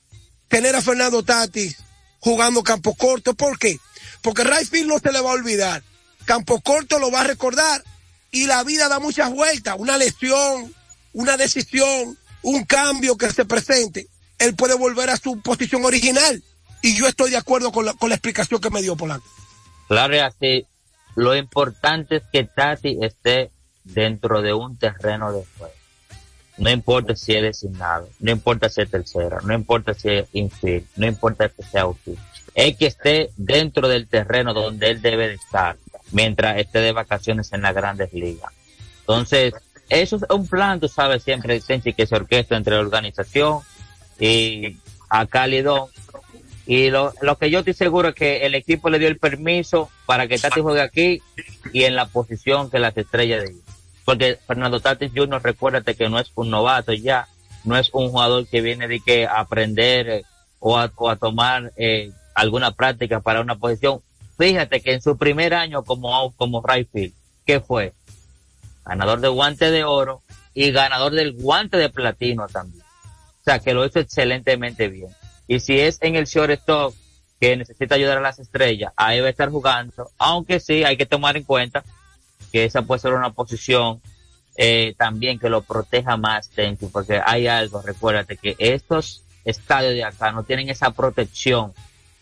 tener 0.47 0.75
a 0.75 0.81
Fernando 0.81 1.23
Tatis 1.23 1.77
jugando 2.19 2.63
campo 2.63 2.95
corto. 2.95 3.33
¿Por 3.33 3.57
qué? 3.57 3.79
Porque 4.21 4.43
Rayfield 4.43 4.87
no 4.87 4.99
se 4.99 5.11
le 5.11 5.19
va 5.19 5.31
a 5.31 5.33
olvidar. 5.33 5.83
Campo 6.25 6.61
corto 6.61 6.99
lo 6.99 7.11
va 7.11 7.21
a 7.21 7.25
recordar 7.25 7.83
y 8.31 8.45
la 8.45 8.63
vida 8.63 8.87
da 8.87 8.99
muchas 8.99 9.31
vueltas. 9.31 9.75
Una 9.77 9.97
lesión, 9.97 10.73
una 11.13 11.37
decisión, 11.37 12.17
un 12.41 12.63
cambio 12.65 13.17
que 13.17 13.31
se 13.31 13.45
presente, 13.45 14.07
él 14.39 14.55
puede 14.55 14.75
volver 14.75 15.09
a 15.09 15.17
su 15.17 15.41
posición 15.41 15.85
original. 15.85 16.43
Y 16.83 16.95
yo 16.95 17.07
estoy 17.07 17.31
de 17.31 17.37
acuerdo 17.37 17.71
con 17.71 17.85
la, 17.85 17.93
con 17.93 18.09
la 18.09 18.15
explicación 18.15 18.61
que 18.61 18.69
me 18.69 18.81
dio 18.81 18.95
Polanco. 18.95 19.25
Claro, 19.87 20.15
y 20.15 20.19
así, 20.19 20.67
lo 21.15 21.35
importante 21.35 22.17
es 22.17 22.23
que 22.31 22.43
Tati 22.43 22.99
esté 23.01 23.51
dentro 23.83 24.41
de 24.41 24.53
un 24.53 24.77
terreno 24.77 25.31
de 25.31 25.45
juego. 25.57 25.73
No 26.57 26.69
importa 26.69 27.15
si 27.15 27.33
es 27.33 27.41
designado, 27.41 28.09
no 28.19 28.31
importa 28.31 28.69
si 28.69 28.81
es 28.81 28.91
tercero, 28.91 29.39
no 29.41 29.53
importa 29.53 29.93
si 29.93 30.09
es 30.09 30.27
infield, 30.33 30.85
no 30.97 31.07
importa 31.07 31.49
que 31.49 31.63
sea 31.63 31.87
útil. 31.87 32.17
Es 32.53 32.77
que 32.77 32.87
esté 32.87 33.31
dentro 33.37 33.87
del 33.87 34.07
terreno 34.07 34.53
donde 34.53 34.91
él 34.91 35.01
debe 35.01 35.29
de 35.29 35.33
estar 35.35 35.77
mientras 36.11 36.57
esté 36.57 36.79
de 36.79 36.91
vacaciones 36.91 37.51
en 37.53 37.63
las 37.63 37.73
grandes 37.73 38.13
ligas. 38.13 38.51
Entonces, 38.99 39.53
eso 39.89 40.17
es 40.17 40.23
un 40.29 40.47
plan, 40.47 40.79
tú 40.79 40.87
sabes, 40.87 41.23
siempre 41.23 41.61
que 41.61 42.05
se 42.05 42.15
orquesta 42.15 42.55
entre 42.55 42.75
la 42.75 42.81
organización 42.81 43.61
y 44.19 44.77
a 45.09 45.25
Calidón. 45.25 45.89
Y 46.65 46.89
lo, 46.89 47.13
lo 47.21 47.37
que 47.37 47.49
yo 47.49 47.59
estoy 47.59 47.73
seguro 47.73 48.09
es 48.09 48.15
que 48.15 48.45
el 48.45 48.55
equipo 48.55 48.89
le 48.89 48.99
dio 48.99 49.07
el 49.07 49.17
permiso 49.17 49.89
para 50.05 50.27
que 50.27 50.39
Tati 50.39 50.61
juegue 50.61 50.81
aquí 50.81 51.21
y 51.73 51.83
en 51.83 51.95
la 51.95 52.05
posición 52.05 52.69
que 52.69 52.79
las 52.79 52.95
estrellas 52.95 53.43
de 53.43 53.55
Porque 54.05 54.39
Fernando 54.47 54.79
Tatis 54.79 55.11
Jr., 55.13 55.41
recuérdate 55.43 55.95
que 55.95 56.09
no 56.09 56.19
es 56.19 56.31
un 56.35 56.49
novato 56.49 56.93
ya, 56.93 57.27
no 57.65 57.77
es 57.77 57.89
un 57.91 58.09
jugador 58.09 58.47
que 58.47 58.61
viene 58.61 58.87
de 58.87 59.01
que 59.01 59.27
aprender 59.27 60.09
eh, 60.09 60.23
o, 60.59 60.77
a, 60.77 60.91
o 60.95 61.09
a 61.09 61.17
tomar 61.17 61.73
eh, 61.75 62.11
alguna 62.33 62.71
práctica 62.71 63.19
para 63.19 63.41
una 63.41 63.55
posición. 63.57 63.99
Fíjate 64.37 64.81
que 64.81 64.93
en 64.93 65.01
su 65.01 65.17
primer 65.17 65.53
año 65.53 65.83
como, 65.83 66.31
como 66.37 66.63
right 66.65 66.89
field, 66.91 67.13
¿qué 67.45 67.59
fue? 67.59 67.93
ganador 68.85 69.21
de 69.21 69.27
guante 69.29 69.71
de 69.71 69.83
oro 69.83 70.21
y 70.53 70.71
ganador 70.71 71.13
del 71.13 71.33
guante 71.33 71.77
de 71.77 71.89
platino 71.89 72.47
también. 72.47 72.83
O 72.83 73.43
sea, 73.43 73.59
que 73.59 73.73
lo 73.73 73.85
hizo 73.85 73.99
excelentemente 73.99 74.87
bien. 74.87 75.09
Y 75.47 75.59
si 75.59 75.79
es 75.79 75.97
en 76.01 76.15
el 76.15 76.25
shortstop 76.25 76.93
que 77.39 77.57
necesita 77.57 77.95
ayudar 77.95 78.17
a 78.17 78.21
las 78.21 78.39
estrellas, 78.39 78.93
ahí 78.95 79.19
va 79.19 79.27
a 79.27 79.31
estar 79.31 79.49
jugando, 79.49 80.09
aunque 80.17 80.59
sí 80.59 80.83
hay 80.83 80.97
que 80.97 81.05
tomar 81.05 81.35
en 81.35 81.43
cuenta 81.43 81.83
que 82.51 82.65
esa 82.65 82.83
puede 82.83 82.99
ser 82.99 83.13
una 83.13 83.31
posición 83.31 84.01
eh, 84.55 84.93
también 84.97 85.39
que 85.39 85.49
lo 85.49 85.63
proteja 85.63 86.15
más 86.15 86.53
dentro, 86.55 86.89
porque 86.89 87.19
hay 87.25 87.47
algo, 87.47 87.81
recuérdate 87.81 88.37
que 88.37 88.55
estos 88.59 89.23
estadios 89.43 89.93
de 89.93 90.03
acá 90.03 90.31
no 90.31 90.43
tienen 90.43 90.69
esa 90.69 90.91
protección 90.91 91.73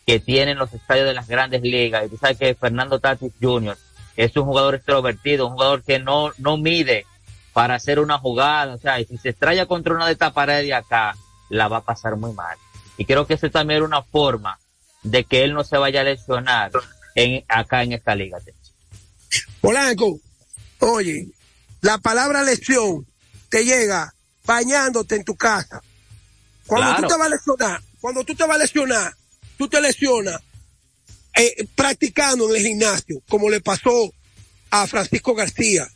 que 0.06 0.20
tienen 0.20 0.58
los 0.58 0.74
estadios 0.74 1.06
de 1.06 1.14
las 1.14 1.28
grandes 1.28 1.62
ligas. 1.62 2.06
Y 2.06 2.10
tú 2.10 2.18
sabes 2.18 2.38
que 2.38 2.56
Fernando 2.56 3.00
Tatis 3.00 3.34
Jr 3.40 3.78
es 4.16 4.36
un 4.36 4.46
jugador 4.46 4.76
extrovertido, 4.76 5.48
un 5.48 5.54
jugador 5.54 5.84
que 5.84 6.00
no, 6.00 6.32
no 6.38 6.58
mide 6.58 7.06
para 7.54 7.76
hacer 7.76 8.00
una 8.00 8.18
jugada, 8.18 8.76
o 8.76 8.78
sea, 8.78 9.00
y 9.00 9.06
si 9.06 9.18
se 9.18 9.30
estrella 9.30 9.66
contra 9.66 9.94
una 9.94 10.06
de 10.06 10.14
estas 10.14 10.34
paredes 10.34 10.66
de 10.66 10.74
acá, 10.74 11.16
la 11.50 11.68
va 11.68 11.78
a 11.78 11.82
pasar 11.82 12.16
muy 12.16 12.34
mal. 12.34 12.58
Y 12.98 13.06
creo 13.06 13.26
que 13.26 13.36
eso 13.36 13.50
también 13.50 13.78
era 13.78 13.86
una 13.86 14.04
forma 14.04 14.60
de 15.04 15.24
que 15.24 15.44
él 15.44 15.54
no 15.54 15.64
se 15.64 15.78
vaya 15.78 16.02
a 16.02 16.04
lesionar 16.04 16.72
en, 17.16 17.44
acá 17.48 17.84
en 17.84 17.94
esta 17.94 18.16
liga. 18.16 18.38
Polanco, 19.60 20.20
oye, 20.80 21.28
la 21.82 21.98
palabra 21.98 22.44
lesión 22.44 23.06
te 23.50 23.66
llega 23.66 24.14
bañándote 24.46 25.16
en 25.16 25.24
tu 25.24 25.36
casa. 25.36 25.82
Cuando 26.68 27.02
tú 27.02 27.08
te 27.08 27.18
vas 27.18 27.28
a 27.28 27.30
lesionar, 27.30 27.82
cuando 28.00 28.24
tú 28.24 28.36
te 28.36 28.46
vas 28.46 28.56
a 28.56 28.60
lesionar, 28.60 29.16
tú 29.58 29.68
te 29.68 29.82
lesionas 29.82 30.40
eh, 31.36 31.68
practicando 31.76 32.50
en 32.50 32.56
el 32.56 32.68
gimnasio, 32.68 33.22
como 33.28 33.50
le 33.50 33.62
pasó 33.62 34.14
a 34.70 34.88
Francisco 34.88 35.34
García, 35.34 35.88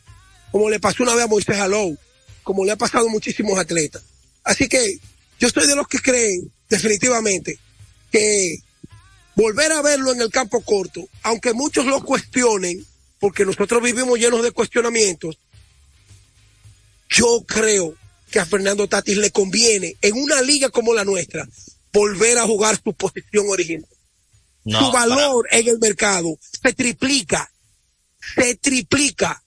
como 0.51 0.69
le 0.69 0.79
pasó 0.79 1.03
una 1.03 1.15
vez 1.15 1.25
a 1.25 1.27
Moisés 1.27 1.57
Alou, 1.57 1.97
como 2.43 2.65
le 2.65 2.71
ha 2.71 2.77
pasado 2.77 3.07
a 3.07 3.11
muchísimos 3.11 3.57
atletas. 3.57 4.03
Así 4.43 4.67
que 4.67 4.99
yo 5.39 5.49
soy 5.49 5.67
de 5.67 5.75
los 5.75 5.87
que 5.87 5.99
creen 5.99 6.51
definitivamente 6.69 7.57
que 8.11 8.59
volver 9.35 9.71
a 9.71 9.81
verlo 9.81 10.11
en 10.11 10.21
el 10.21 10.29
campo 10.29 10.61
corto, 10.61 11.07
aunque 11.23 11.53
muchos 11.53 11.85
lo 11.85 12.03
cuestionen, 12.03 12.85
porque 13.19 13.45
nosotros 13.45 13.81
vivimos 13.81 14.19
llenos 14.19 14.43
de 14.43 14.51
cuestionamientos, 14.51 15.37
yo 17.09 17.43
creo 17.47 17.95
que 18.31 18.39
a 18.39 18.45
Fernando 18.45 18.87
Tatis 18.87 19.17
le 19.17 19.31
conviene 19.31 19.95
en 20.01 20.15
una 20.15 20.41
liga 20.41 20.69
como 20.69 20.93
la 20.93 21.05
nuestra 21.05 21.47
volver 21.93 22.37
a 22.37 22.43
jugar 22.43 22.79
su 22.83 22.93
posición 22.93 23.45
original 23.49 23.89
su 24.65 24.91
valor 24.91 25.47
en 25.51 25.67
el 25.67 25.79
mercado 25.79 26.37
se 26.41 26.73
triplica, 26.73 27.51
se 28.35 28.55
triplica. 28.55 29.41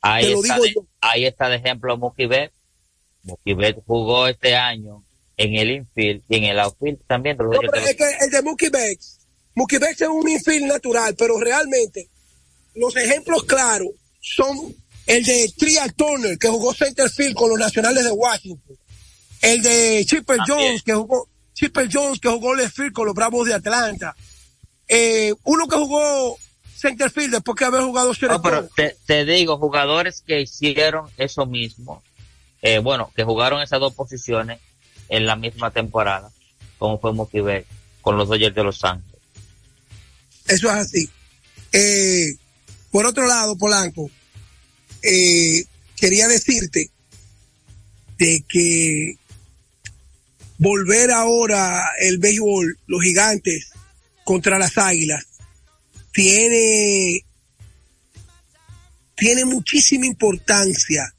Ahí, 0.00 0.32
está, 0.32 0.58
de, 0.58 0.74
ahí 1.00 1.24
está 1.24 1.48
de 1.48 1.56
ejemplo. 1.56 1.96
Mookie 1.96 2.26
Betts 2.26 3.82
jugó 3.86 4.28
este 4.28 4.54
año 4.54 5.04
en 5.38 5.54
el 5.54 5.70
infield 5.70 6.22
y 6.28 6.36
en 6.36 6.44
el 6.44 6.58
outfield 6.58 6.98
también. 7.06 7.38
No, 7.38 7.50
es 7.52 7.96
que 7.96 8.04
el 8.20 8.30
de 8.30 8.42
Mookie 8.42 8.68
Betts, 8.68 9.20
Mookie 9.54 9.78
Betts 9.78 10.02
es 10.02 10.08
un 10.08 10.28
infield 10.28 10.66
natural, 10.66 11.14
pero 11.16 11.40
realmente 11.40 12.08
los 12.74 12.94
ejemplos 12.96 13.44
claros 13.44 13.88
son 14.20 14.74
el 15.06 15.24
de 15.24 15.50
Trial 15.56 15.94
Turner, 15.94 16.36
que 16.36 16.48
jugó 16.48 16.74
center 16.74 17.08
field 17.08 17.34
con 17.34 17.48
los 17.48 17.58
nacionales 17.58 18.04
de 18.04 18.12
Washington. 18.12 18.76
El 19.40 19.62
de 19.62 20.04
Chipper 20.04 20.38
Jones, 20.46 20.82
que 20.82 20.92
jugó, 20.92 21.28
Chipper 21.54 21.88
Jones, 21.90 22.20
que 22.20 22.28
jugó 22.28 22.54
left 22.54 22.76
field 22.76 22.92
con 22.92 23.06
los 23.06 23.14
Bravos 23.14 23.46
de 23.46 23.54
Atlanta 23.54 24.14
eh, 24.88 25.34
uno 25.44 25.68
que 25.68 25.76
jugó 25.76 26.38
centerfield 26.74 27.34
después 27.34 27.56
que 27.56 27.64
haber 27.66 27.82
jugado 27.82 28.12
no, 28.22 28.42
pero 28.42 28.68
te, 29.06 29.24
digo, 29.24 29.58
jugadores 29.58 30.22
que 30.26 30.40
hicieron 30.40 31.10
eso 31.18 31.44
mismo, 31.44 32.02
eh, 32.62 32.78
bueno, 32.78 33.12
que 33.14 33.24
jugaron 33.24 33.60
esas 33.60 33.80
dos 33.80 33.94
posiciones 33.94 34.60
en 35.08 35.26
la 35.26 35.36
misma 35.36 35.70
temporada, 35.70 36.30
como 36.78 37.00
fue 37.00 37.12
Mookie 37.12 37.64
con 38.00 38.16
los 38.16 38.28
Dodgers 38.28 38.54
de 38.54 38.64
Los 38.64 38.84
Ángeles. 38.84 39.20
Eso 40.46 40.68
es 40.68 40.74
así. 40.74 41.10
Eh, 41.72 42.34
por 42.90 43.06
otro 43.06 43.26
lado, 43.26 43.56
Polanco, 43.56 44.10
eh, 45.02 45.64
quería 45.96 46.26
decirte 46.26 46.90
de 48.18 48.44
que 48.48 49.16
volver 50.58 51.12
ahora 51.12 51.90
el 52.00 52.18
béisbol, 52.18 52.78
los 52.86 53.02
gigantes, 53.02 53.70
contra 54.24 54.58
las 54.58 54.76
Águilas 54.76 55.24
tiene 56.12 57.24
tiene 59.14 59.44
muchísima 59.44 60.06
importancia 60.06 61.14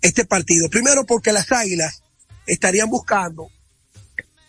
este 0.00 0.24
partido. 0.24 0.68
Primero 0.68 1.04
porque 1.06 1.32
las 1.32 1.50
Águilas 1.50 2.02
estarían 2.46 2.90
buscando 2.90 3.50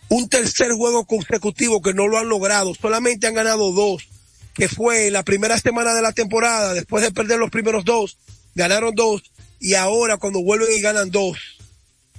un 0.08 0.28
tercer 0.28 0.72
juego 0.72 1.04
consecutivo 1.04 1.82
que 1.82 1.94
no 1.94 2.08
lo 2.08 2.18
han 2.18 2.28
logrado. 2.28 2.74
Solamente 2.74 3.26
han 3.26 3.34
ganado 3.34 3.72
dos, 3.72 4.08
que 4.54 4.68
fue 4.68 5.10
la 5.10 5.22
primera 5.22 5.58
semana 5.58 5.94
de 5.94 6.02
la 6.02 6.12
temporada, 6.12 6.74
después 6.74 7.04
de 7.04 7.12
perder 7.12 7.38
los 7.38 7.50
primeros 7.50 7.84
dos, 7.84 8.18
ganaron 8.54 8.94
dos, 8.94 9.22
y 9.60 9.74
ahora 9.74 10.16
cuando 10.16 10.42
vuelven 10.42 10.76
y 10.76 10.80
ganan 10.80 11.10
dos, 11.10 11.38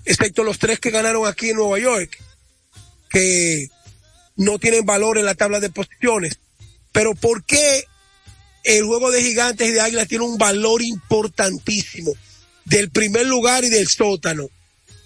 excepto 0.05 0.43
los 0.43 0.59
tres 0.59 0.79
que 0.79 0.91
ganaron 0.91 1.27
aquí 1.27 1.49
en 1.49 1.57
Nueva 1.57 1.79
York, 1.79 2.17
que 3.09 3.69
no 4.35 4.59
tienen 4.59 4.85
valor 4.85 5.17
en 5.17 5.25
la 5.25 5.35
tabla 5.35 5.59
de 5.59 5.69
posiciones. 5.69 6.39
Pero 6.91 7.15
¿por 7.15 7.43
qué 7.43 7.85
el 8.63 8.83
juego 8.85 9.11
de 9.11 9.21
gigantes 9.21 9.67
y 9.67 9.71
de 9.71 9.81
águilas 9.81 10.07
tiene 10.07 10.25
un 10.25 10.37
valor 10.37 10.81
importantísimo 10.81 12.13
del 12.65 12.89
primer 12.91 13.25
lugar 13.25 13.63
y 13.63 13.69
del 13.69 13.87
sótano? 13.87 14.49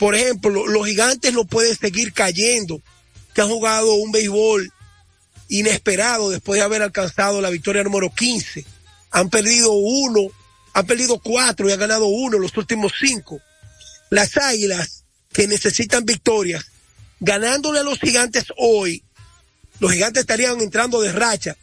Por 0.04 0.16
ejemplo, 0.16 0.68
los 0.68 0.86
gigantes 0.86 1.32
no 1.32 1.46
pueden 1.46 1.78
seguir 1.78 2.12
cayendo, 2.12 2.82
que 3.34 3.40
han 3.40 3.48
jugado 3.48 3.94
un 3.94 4.12
béisbol 4.12 4.70
inesperado 5.48 6.30
después 6.30 6.60
de 6.60 6.66
haber 6.66 6.82
alcanzado 6.82 7.40
la 7.40 7.50
victoria 7.50 7.86
número 7.86 8.14
15. 8.14 8.66
Han 9.12 9.30
perdido 9.30 9.72
uno, 9.72 10.28
han 10.74 10.86
perdido 10.88 11.20
cuatro 11.20 11.70
y 11.70 11.72
han 11.72 11.80
ganado 11.80 12.08
uno 12.08 12.38
los 12.38 12.58
últimos 12.58 12.92
cinco. 13.00 13.40
Las 14.10 14.36
águilas 14.36 15.06
que 15.32 15.48
necesitan 15.48 16.06
victorias, 16.06 16.66
ganándole 17.22 17.80
a 17.80 17.84
los 17.84 17.98
gigantes 17.98 18.48
hoy, 18.58 19.06
los 19.80 19.94
gigantes 19.94 20.20
estarían 20.20 20.60
entrando 20.60 21.00
de 21.00 21.14
racha. 21.14 21.56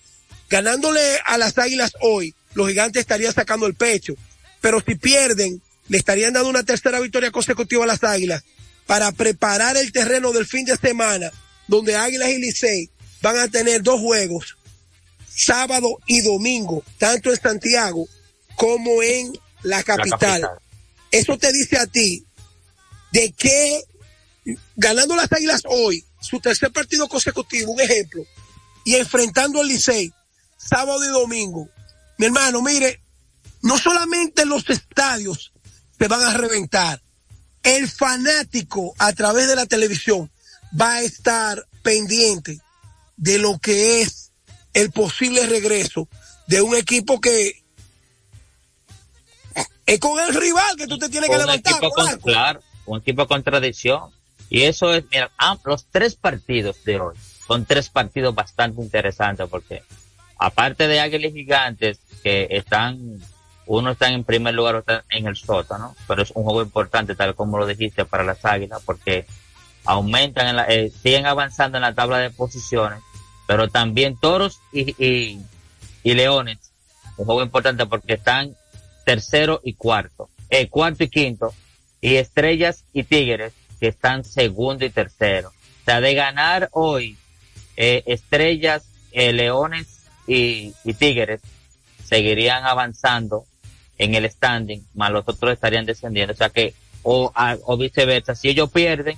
Ganándole 0.49 1.18
a 1.26 1.37
las 1.37 1.59
águilas 1.59 1.92
hoy, 2.00 2.35
los 2.54 2.68
gigantes 2.68 3.00
estarían 3.00 3.35
sacando 3.35 3.66
el 3.66 3.75
pecho. 3.75 4.14
Pero 4.62 4.80
si 4.80 4.94
pierden, 4.94 5.61
le 5.90 5.99
estarían 5.99 6.32
dando 6.32 6.49
una 6.49 6.62
tercera 6.62 7.00
victoria 7.00 7.32
consecutiva 7.32 7.82
a 7.82 7.88
las 7.88 8.04
Águilas 8.04 8.44
para 8.87 9.11
preparar 9.11 9.76
el 9.76 9.90
terreno 9.90 10.30
del 10.30 10.47
fin 10.47 10.64
de 10.64 10.76
semana, 10.76 11.32
donde 11.66 11.97
Águilas 11.97 12.28
y 12.28 12.38
Licey 12.38 12.90
van 13.20 13.37
a 13.38 13.49
tener 13.49 13.82
dos 13.82 14.00
juegos, 14.00 14.56
sábado 15.28 15.99
y 16.06 16.20
domingo, 16.20 16.85
tanto 16.97 17.30
en 17.30 17.40
Santiago 17.40 18.06
como 18.54 19.02
en 19.02 19.32
la 19.64 19.82
capital. 19.82 20.49
Eso 21.11 21.37
te 21.37 21.52
dice 21.52 21.76
a 21.76 21.88
ti 21.88 22.25
de 23.11 23.32
que 23.32 23.82
ganando 24.76 25.16
las 25.16 25.32
Águilas 25.32 25.62
hoy, 25.66 26.04
su 26.20 26.38
tercer 26.38 26.70
partido 26.70 27.09
consecutivo, 27.09 27.73
un 27.73 27.80
ejemplo, 27.80 28.25
y 28.85 28.94
enfrentando 28.94 29.61
al 29.61 29.66
Licey, 29.66 30.12
sábado 30.56 31.04
y 31.04 31.09
domingo, 31.09 31.68
mi 32.16 32.26
hermano, 32.26 32.62
mire, 32.62 33.02
no 33.62 33.76
solamente 33.76 34.47
los 34.47 34.70
estadios 34.70 35.50
te 36.00 36.09
van 36.09 36.23
a 36.23 36.33
reventar. 36.33 37.02
El 37.62 37.87
fanático 37.87 38.95
a 38.97 39.12
través 39.12 39.49
de 39.49 39.54
la 39.54 39.66
televisión 39.66 40.30
va 40.80 40.95
a 40.95 41.02
estar 41.02 41.66
pendiente 41.83 42.59
de 43.19 43.38
lo 43.38 43.59
que 43.59 44.00
es 44.00 44.33
el 44.73 44.90
posible 44.92 45.47
regreso 45.47 46.09
de 46.47 46.62
un 46.62 46.75
equipo 46.75 47.21
que 47.21 47.62
es 49.85 50.00
con 50.00 50.19
el 50.21 50.35
rival 50.35 50.75
que 50.78 50.87
tú 50.87 50.97
te 50.97 51.11
tienes 51.11 51.28
que 51.28 51.37
levantar. 51.37 51.78
Con, 51.78 52.19
claro, 52.21 52.62
un 52.87 53.00
equipo 53.00 53.28
con 53.28 53.42
tradición. 53.42 54.11
Y 54.49 54.62
eso 54.62 54.95
es, 54.95 55.04
mira, 55.11 55.30
ah, 55.37 55.59
los 55.66 55.85
tres 55.90 56.16
partidos 56.16 56.83
de 56.85 56.99
hoy 56.99 57.16
son 57.47 57.66
tres 57.66 57.90
partidos 57.90 58.35
bastante 58.35 58.80
interesantes 58.80 59.47
porque 59.50 59.83
aparte 60.38 60.88
de 60.88 60.99
Águilas 60.99 61.35
Gigantes 61.35 61.99
que 62.23 62.49
están 62.52 63.21
uno 63.73 63.93
está 63.93 64.09
en 64.09 64.25
primer 64.25 64.53
lugar, 64.53 64.75
otro 64.75 65.00
en 65.11 65.29
el 65.29 65.37
sótano, 65.37 65.95
pero 66.09 66.23
es 66.23 66.33
un 66.33 66.43
juego 66.43 66.61
importante, 66.61 67.15
tal 67.15 67.37
como 67.37 67.57
lo 67.57 67.69
dijiste, 67.69 68.05
para 68.05 68.25
las 68.25 68.45
águilas, 68.45 68.83
porque 68.85 69.27
aumentan, 69.85 70.49
en 70.49 70.57
la, 70.57 70.65
eh, 70.65 70.91
siguen 70.91 71.25
avanzando 71.25 71.79
en 71.79 71.83
la 71.83 71.94
tabla 71.94 72.18
de 72.18 72.31
posiciones, 72.31 73.01
pero 73.47 73.68
también 73.68 74.18
toros 74.18 74.59
y, 74.73 74.90
y, 74.99 75.40
y, 76.03 76.14
leones, 76.14 76.59
un 77.16 77.27
juego 77.27 77.44
importante 77.44 77.87
porque 77.87 78.14
están 78.14 78.57
tercero 79.05 79.61
y 79.62 79.75
cuarto, 79.75 80.31
eh, 80.49 80.68
cuarto 80.68 81.05
y 81.05 81.09
quinto, 81.09 81.55
y 82.01 82.16
estrellas 82.16 82.83
y 82.92 83.05
tigres 83.05 83.53
que 83.79 83.87
están 83.87 84.25
segundo 84.25 84.85
y 84.85 84.90
tercero. 84.90 85.51
O 85.51 85.85
sea, 85.85 86.01
de 86.01 86.14
ganar 86.14 86.71
hoy, 86.73 87.16
eh, 87.77 88.03
estrellas, 88.07 88.83
eh, 89.12 89.33
leones 89.33 90.01
y, 90.27 90.75
y 90.83 90.94
tigres 90.94 91.40
seguirían 92.05 92.64
avanzando 92.64 93.47
en 94.01 94.15
el 94.15 94.29
standing, 94.31 94.83
más 94.95 95.13
los 95.13 95.29
otros 95.29 95.53
estarían 95.53 95.85
descendiendo. 95.85 96.33
O 96.33 96.37
sea 96.37 96.49
que, 96.49 96.73
o, 97.03 97.31
o 97.65 97.77
viceversa, 97.77 98.35
si 98.35 98.49
ellos 98.49 98.71
pierden, 98.71 99.17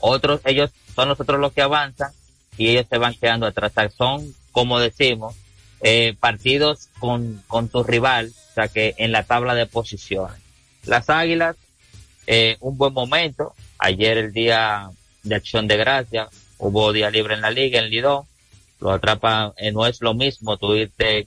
otros, 0.00 0.40
ellos 0.46 0.70
son 0.94 1.10
los 1.10 1.20
otros 1.20 1.38
los 1.38 1.52
que 1.52 1.60
avanzan 1.60 2.10
y 2.56 2.70
ellos 2.70 2.86
se 2.88 2.96
van 2.96 3.14
quedando 3.14 3.46
atrás. 3.46 3.72
son, 3.96 4.34
como 4.50 4.80
decimos, 4.80 5.36
eh, 5.82 6.16
partidos 6.18 6.88
con, 6.98 7.42
con 7.48 7.68
tu 7.68 7.84
rival, 7.84 8.32
o 8.50 8.54
sea 8.54 8.68
que 8.68 8.94
en 8.96 9.12
la 9.12 9.24
tabla 9.24 9.54
de 9.54 9.66
posiciones. 9.66 10.40
Las 10.86 11.10
Águilas, 11.10 11.56
eh, 12.26 12.56
un 12.60 12.78
buen 12.78 12.94
momento. 12.94 13.54
Ayer 13.78 14.16
el 14.16 14.32
día 14.32 14.88
de 15.22 15.34
acción 15.34 15.68
de 15.68 15.76
gracia, 15.76 16.30
hubo 16.56 16.94
día 16.94 17.10
libre 17.10 17.34
en 17.34 17.42
la 17.42 17.50
liga, 17.50 17.78
en 17.78 17.90
Lidón. 17.90 18.24
Lo 18.80 18.90
atrapa, 18.90 19.52
eh, 19.58 19.70
no 19.70 19.86
es 19.86 20.00
lo 20.00 20.14
mismo 20.14 20.56
tú 20.56 20.74
irte 20.74 21.26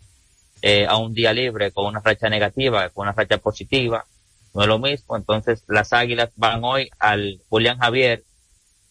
eh, 0.61 0.85
a 0.87 0.97
un 0.97 1.13
día 1.13 1.33
libre 1.33 1.71
con 1.71 1.87
una 1.87 2.01
racha 2.01 2.29
negativa, 2.29 2.89
con 2.89 3.03
una 3.03 3.13
racha 3.13 3.37
positiva, 3.37 4.05
no 4.53 4.61
es 4.61 4.67
lo 4.67 4.79
mismo. 4.79 5.15
Entonces 5.15 5.63
las 5.67 5.93
Águilas 5.93 6.31
van 6.35 6.63
hoy 6.63 6.89
al 6.99 7.41
Julián 7.49 7.79
Javier, 7.79 8.23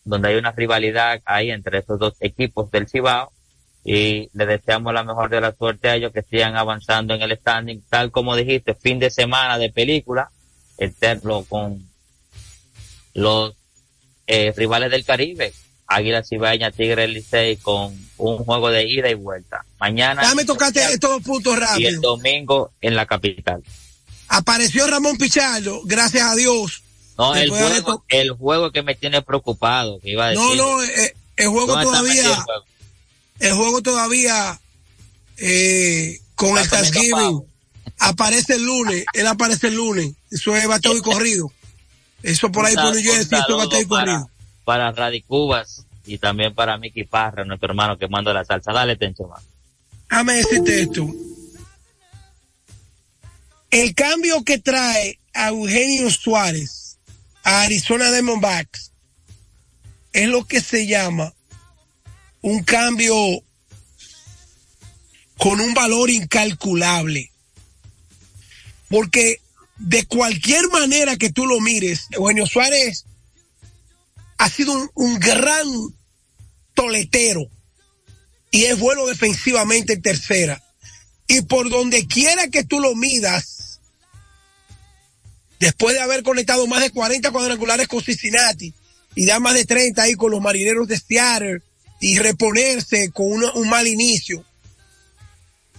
donde 0.05 0.29
hay 0.29 0.37
una 0.37 0.53
rivalidad 0.53 1.21
ahí 1.25 1.51
entre 1.51 1.79
estos 1.79 1.99
dos 1.99 2.15
equipos 2.21 2.71
del 2.71 2.89
Cibao 2.89 3.33
y 3.85 4.29
le 4.35 4.47
deseamos 4.47 4.93
la 4.93 5.05
mejor 5.05 5.31
de 5.31 5.41
la 5.41 5.53
suerte 5.53 5.89
a 5.89 5.97
ellos 5.97 6.13
que 6.13 6.23
sigan 6.23 6.57
avanzando 6.57 7.15
en 7.15 7.23
el 7.23 7.37
standing, 7.37 7.83
tal 7.89 8.11
como 8.11 8.37
dijiste, 8.37 8.75
fin 8.75 8.99
de 8.99 9.11
semana 9.11 9.59
de 9.59 9.71
película, 9.71 10.31
eterno 10.77 11.45
con 11.49 11.89
los 13.15 13.55
eh, 14.27 14.53
rivales 14.57 14.91
del 14.91 15.05
Caribe, 15.05 15.53
Águila 15.91 16.23
Cibaeña, 16.23 16.71
Tigre 16.71 17.09
Licey 17.09 17.57
con 17.57 17.93
un 18.17 18.39
juego 18.39 18.71
de 18.71 18.89
ida 18.89 19.11
y 19.11 19.15
vuelta. 19.15 19.65
Mañana. 19.81 20.23
Dame 20.23 20.45
tocarte 20.45 20.81
estos 20.93 21.21
puntos 21.23 21.59
rápido. 21.59 21.81
Y 21.81 21.87
el 21.93 22.01
domingo 22.01 22.71
en 22.81 22.95
la 22.95 23.07
capital. 23.07 23.63
Apareció 24.29 24.87
Ramón 24.87 25.17
Pichardo, 25.17 25.81
gracias 25.85 26.31
a 26.31 26.37
Dios. 26.37 26.85
No, 27.19 27.35
el 27.35 27.51
juego, 27.51 28.05
el 28.09 28.31
juego 28.31 28.71
que 28.71 28.83
me 28.83 28.95
tiene 28.95 29.21
preocupado, 29.21 29.99
que 29.99 30.11
iba 30.11 30.27
a 30.27 30.29
decir. 30.31 30.45
No, 30.45 30.55
no, 30.55 30.83
eh, 30.85 31.15
el 31.37 31.49
juego 31.49 31.81
todavía, 31.81 32.47
el 33.41 33.53
juego? 33.55 33.83
todavía, 33.83 34.61
eh, 35.39 36.21
con 36.37 36.57
el 36.57 36.69
Thanksgiving, 36.69 37.43
aparece 37.99 38.55
el 38.55 38.65
lunes, 38.65 39.05
él 39.13 39.27
aparece 39.27 39.67
el 39.67 39.75
lunes, 39.75 40.13
eso 40.31 40.55
es 40.55 40.67
bateo 40.69 40.97
y 40.97 41.03
corrido. 41.03 41.53
Eso 42.23 42.53
por 42.53 42.65
ahí 42.65 42.77
por 42.77 42.95
New 42.95 43.03
Jersey, 43.03 43.39
eso 43.39 43.61
es 43.61 43.67
bateo 43.67 43.81
y 43.81 43.87
corrido 43.87 44.31
para 44.71 44.93
Radicubas 44.93 45.85
y 46.07 46.19
también 46.19 46.55
para 46.55 46.79
Miki 46.79 47.03
Parra, 47.03 47.45
nuestro 47.45 47.71
hermano 47.71 47.99
que 47.99 48.07
manda 48.07 48.33
la 48.33 48.45
salsa. 48.45 48.73
Dale, 48.73 48.95
Tencho, 48.95 49.27
más. 49.27 49.43
Déjame 50.09 50.35
decirte 50.35 50.83
esto. 50.83 51.09
El 53.73 53.93
cambio 53.97 54.45
que 54.45 54.61
trae 54.61 55.19
a 55.35 55.49
Eugenio 55.49 56.09
Suárez 56.09 56.99
a 57.43 57.63
Arizona 57.63 58.13
Diamondbacks 58.13 58.93
es 60.13 60.29
lo 60.29 60.45
que 60.45 60.61
se 60.61 60.87
llama 60.87 61.35
un 62.41 62.63
cambio 62.63 63.13
con 65.37 65.59
un 65.59 65.75
valor 65.75 66.11
incalculable. 66.11 67.33
Porque 68.89 69.41
de 69.79 70.07
cualquier 70.07 70.69
manera 70.69 71.17
que 71.17 71.33
tú 71.33 71.45
lo 71.45 71.59
mires, 71.59 72.07
Eugenio 72.13 72.47
Suárez 72.47 73.05
ha 74.41 74.49
sido 74.49 74.73
un, 74.95 75.19
gran 75.19 75.67
toletero 76.73 77.47
y 78.51 78.65
es 78.65 78.79
bueno 78.79 79.07
defensivamente 79.07 79.93
en 79.93 80.03
tercera. 80.03 80.65
Y 81.27 81.43
por 81.43 81.69
donde 81.69 82.07
quiera 82.07 82.49
que 82.49 82.65
tú 82.65 82.81
lo 82.81 82.95
midas, 82.95 83.81
después 85.59 85.95
de 85.95 86.01
haber 86.01 86.23
conectado 86.23 86.67
más 86.67 86.81
de 86.81 86.91
40 86.91 87.31
cuadrangulares 87.33 87.87
con 87.87 88.03
Cincinnati 88.03 88.73
y 89.15 89.27
da 89.27 89.41
más 89.41 89.53
de 89.53 89.67
30 89.67 90.01
ahí 90.01 90.15
con 90.15 90.31
los 90.31 90.41
marineros 90.41 90.89
de 90.89 90.99
Seattle 90.99 91.61
y 92.01 92.19
reponerse 92.19 93.11
con 93.11 93.45
un 93.45 93.69
mal 93.69 93.87
inicio, 93.87 94.43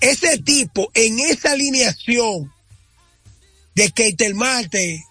ese 0.01 0.37
tipo 0.37 0.91
en 0.93 1.19
esa 1.19 1.53
alineación 1.53 2.53
de 3.73 3.89
Keitel 3.89 4.35
Marte, 4.35 5.03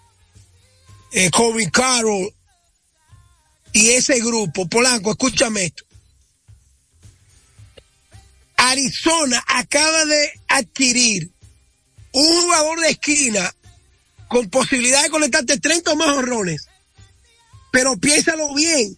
eh, 1.11 1.29
Kobe 1.31 1.69
Carroll, 1.69 2.33
y 3.73 3.89
ese 3.91 4.19
grupo, 4.19 4.67
Polanco, 4.67 5.11
escúchame 5.11 5.65
esto. 5.65 5.83
Arizona 8.57 9.43
acaba 9.47 10.05
de 10.05 10.39
adquirir 10.47 11.31
un 12.11 12.41
jugador 12.41 12.79
de 12.81 12.89
esquina 12.89 13.55
con 14.27 14.49
posibilidad 14.49 15.03
de 15.03 15.09
conectarte 15.09 15.59
30 15.59 15.91
o 15.91 15.95
más 15.95 16.09
horrones. 16.09 16.67
Pero 17.71 17.97
piénsalo 17.97 18.53
bien. 18.53 18.97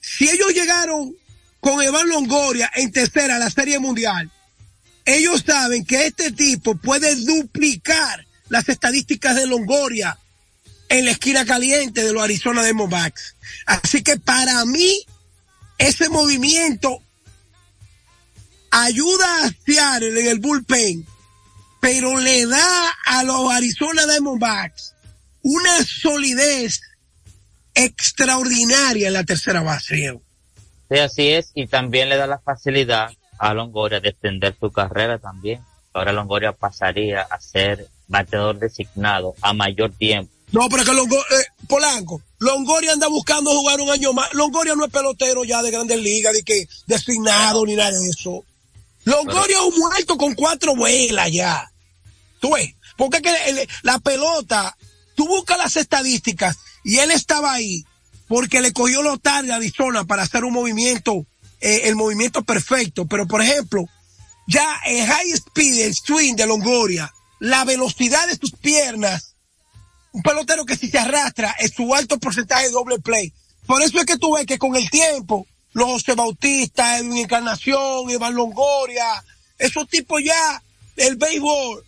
Si 0.00 0.28
ellos 0.28 0.52
llegaron 0.52 1.16
con 1.60 1.80
Evan 1.82 2.08
Longoria 2.08 2.70
en 2.74 2.92
tercera 2.92 3.36
a 3.36 3.38
la 3.38 3.50
Serie 3.50 3.78
Mundial, 3.78 4.30
ellos 5.04 5.42
saben 5.46 5.84
que 5.84 6.06
este 6.06 6.32
tipo 6.32 6.76
puede 6.76 7.14
duplicar 7.16 8.26
las 8.48 8.68
estadísticas 8.68 9.36
de 9.36 9.46
Longoria 9.46 10.18
en 10.88 11.04
la 11.04 11.10
esquina 11.12 11.44
caliente 11.44 12.04
de 12.04 12.12
los 12.12 12.22
Arizona 12.22 12.62
Diamondbacks. 12.62 13.36
Así 13.66 14.02
que 14.02 14.18
para 14.18 14.64
mí, 14.64 15.04
ese 15.78 16.08
movimiento 16.08 17.02
ayuda 18.70 19.44
a 19.44 19.50
Seattle 19.64 20.20
en 20.20 20.26
el 20.26 20.40
bullpen, 20.40 21.06
pero 21.80 22.18
le 22.18 22.46
da 22.46 22.94
a 23.06 23.22
los 23.22 23.50
Arizona 23.50 24.06
Diamondbacks 24.06 24.94
una 25.42 25.84
solidez 25.84 26.80
extraordinaria 27.74 29.08
en 29.08 29.12
la 29.12 29.24
tercera 29.24 29.62
base. 29.62 30.18
Sí, 30.90 30.98
así 30.98 31.28
es, 31.28 31.50
y 31.54 31.66
también 31.66 32.08
le 32.08 32.16
da 32.16 32.26
la 32.26 32.38
facilidad 32.38 33.10
a 33.38 33.54
Longoria 33.54 34.00
de 34.00 34.08
extender 34.10 34.56
su 34.58 34.72
carrera 34.72 35.18
también. 35.18 35.60
Ahora 35.92 36.12
Longoria 36.12 36.52
pasaría 36.52 37.22
a 37.22 37.40
ser 37.40 37.86
bateador 38.08 38.58
designado 38.58 39.34
a 39.42 39.52
mayor 39.52 39.92
tiempo. 39.92 40.32
No, 40.52 40.68
pero 40.68 40.84
que 40.84 40.92
Longoria, 40.92 41.24
eh, 41.30 41.44
Polanco, 41.66 42.22
Longoria 42.38 42.92
anda 42.92 43.08
buscando 43.08 43.50
jugar 43.50 43.80
un 43.80 43.90
año 43.90 44.12
más. 44.12 44.32
Longoria 44.32 44.74
no 44.74 44.84
es 44.84 44.90
pelotero 44.90 45.44
ya 45.44 45.62
de 45.62 45.70
grandes 45.70 46.00
ligas, 46.00 46.32
de 46.32 46.42
que 46.42 46.66
designado 46.86 47.66
ni 47.66 47.74
nada 47.74 47.98
de 47.98 48.08
eso. 48.08 48.44
Longoria 49.04 49.56
es 49.56 49.62
un 49.62 49.78
muerto 49.78 50.16
con 50.16 50.34
cuatro 50.34 50.74
vuelas 50.74 51.30
ya. 51.30 51.70
Tú 52.40 52.54
ves, 52.54 52.74
porque 52.96 53.20
que 53.20 53.68
la 53.82 53.98
pelota, 53.98 54.76
tú 55.14 55.26
buscas 55.26 55.58
las 55.58 55.76
estadísticas 55.76 56.56
y 56.84 56.98
él 56.98 57.10
estaba 57.10 57.52
ahí 57.52 57.84
porque 58.28 58.60
le 58.60 58.72
cogió 58.72 59.02
lo 59.02 59.18
tarde 59.18 59.52
a 59.52 59.56
Arizona 59.56 60.04
para 60.04 60.22
hacer 60.22 60.44
un 60.44 60.52
movimiento, 60.52 61.26
eh, 61.60 61.82
el 61.84 61.96
movimiento 61.96 62.42
perfecto. 62.44 63.06
Pero 63.06 63.26
por 63.26 63.42
ejemplo, 63.42 63.86
ya 64.46 64.80
el 64.86 65.06
high 65.06 65.32
speed, 65.32 65.86
el 65.86 65.94
swing 65.94 66.34
de 66.36 66.46
Longoria, 66.46 67.12
la 67.40 67.64
velocidad 67.64 68.28
de 68.28 68.36
sus 68.36 68.52
piernas, 68.52 69.34
un 70.12 70.22
pelotero 70.22 70.64
que 70.64 70.76
si 70.76 70.88
se 70.88 70.98
arrastra 70.98 71.54
es 71.58 71.72
su 71.72 71.94
alto 71.94 72.18
porcentaje 72.18 72.66
de 72.66 72.70
doble 72.70 72.98
play. 72.98 73.32
Por 73.66 73.82
eso 73.82 73.98
es 73.98 74.06
que 74.06 74.16
tú 74.16 74.34
ves 74.34 74.46
que 74.46 74.58
con 74.58 74.74
el 74.76 74.88
tiempo, 74.90 75.46
los 75.72 75.86
José 75.86 76.14
Bautista, 76.14 76.98
Edwin 76.98 77.18
Encarnación, 77.18 78.08
Iván 78.08 78.34
Longoria, 78.34 79.22
esos 79.58 79.88
tipos 79.88 80.22
ya, 80.24 80.62
el 80.96 81.16
béisbol 81.16 81.84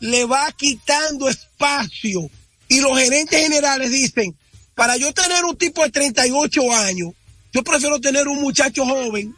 le 0.00 0.24
va 0.24 0.52
quitando 0.52 1.28
espacio. 1.28 2.28
Y 2.68 2.80
los 2.80 2.98
gerentes 2.98 3.40
generales 3.40 3.90
dicen, 3.90 4.36
para 4.74 4.96
yo 4.96 5.12
tener 5.12 5.44
un 5.44 5.56
tipo 5.56 5.82
de 5.82 5.90
38 5.90 6.72
años, 6.72 7.12
yo 7.52 7.62
prefiero 7.62 8.00
tener 8.00 8.28
un 8.28 8.40
muchacho 8.40 8.84
joven 8.84 9.34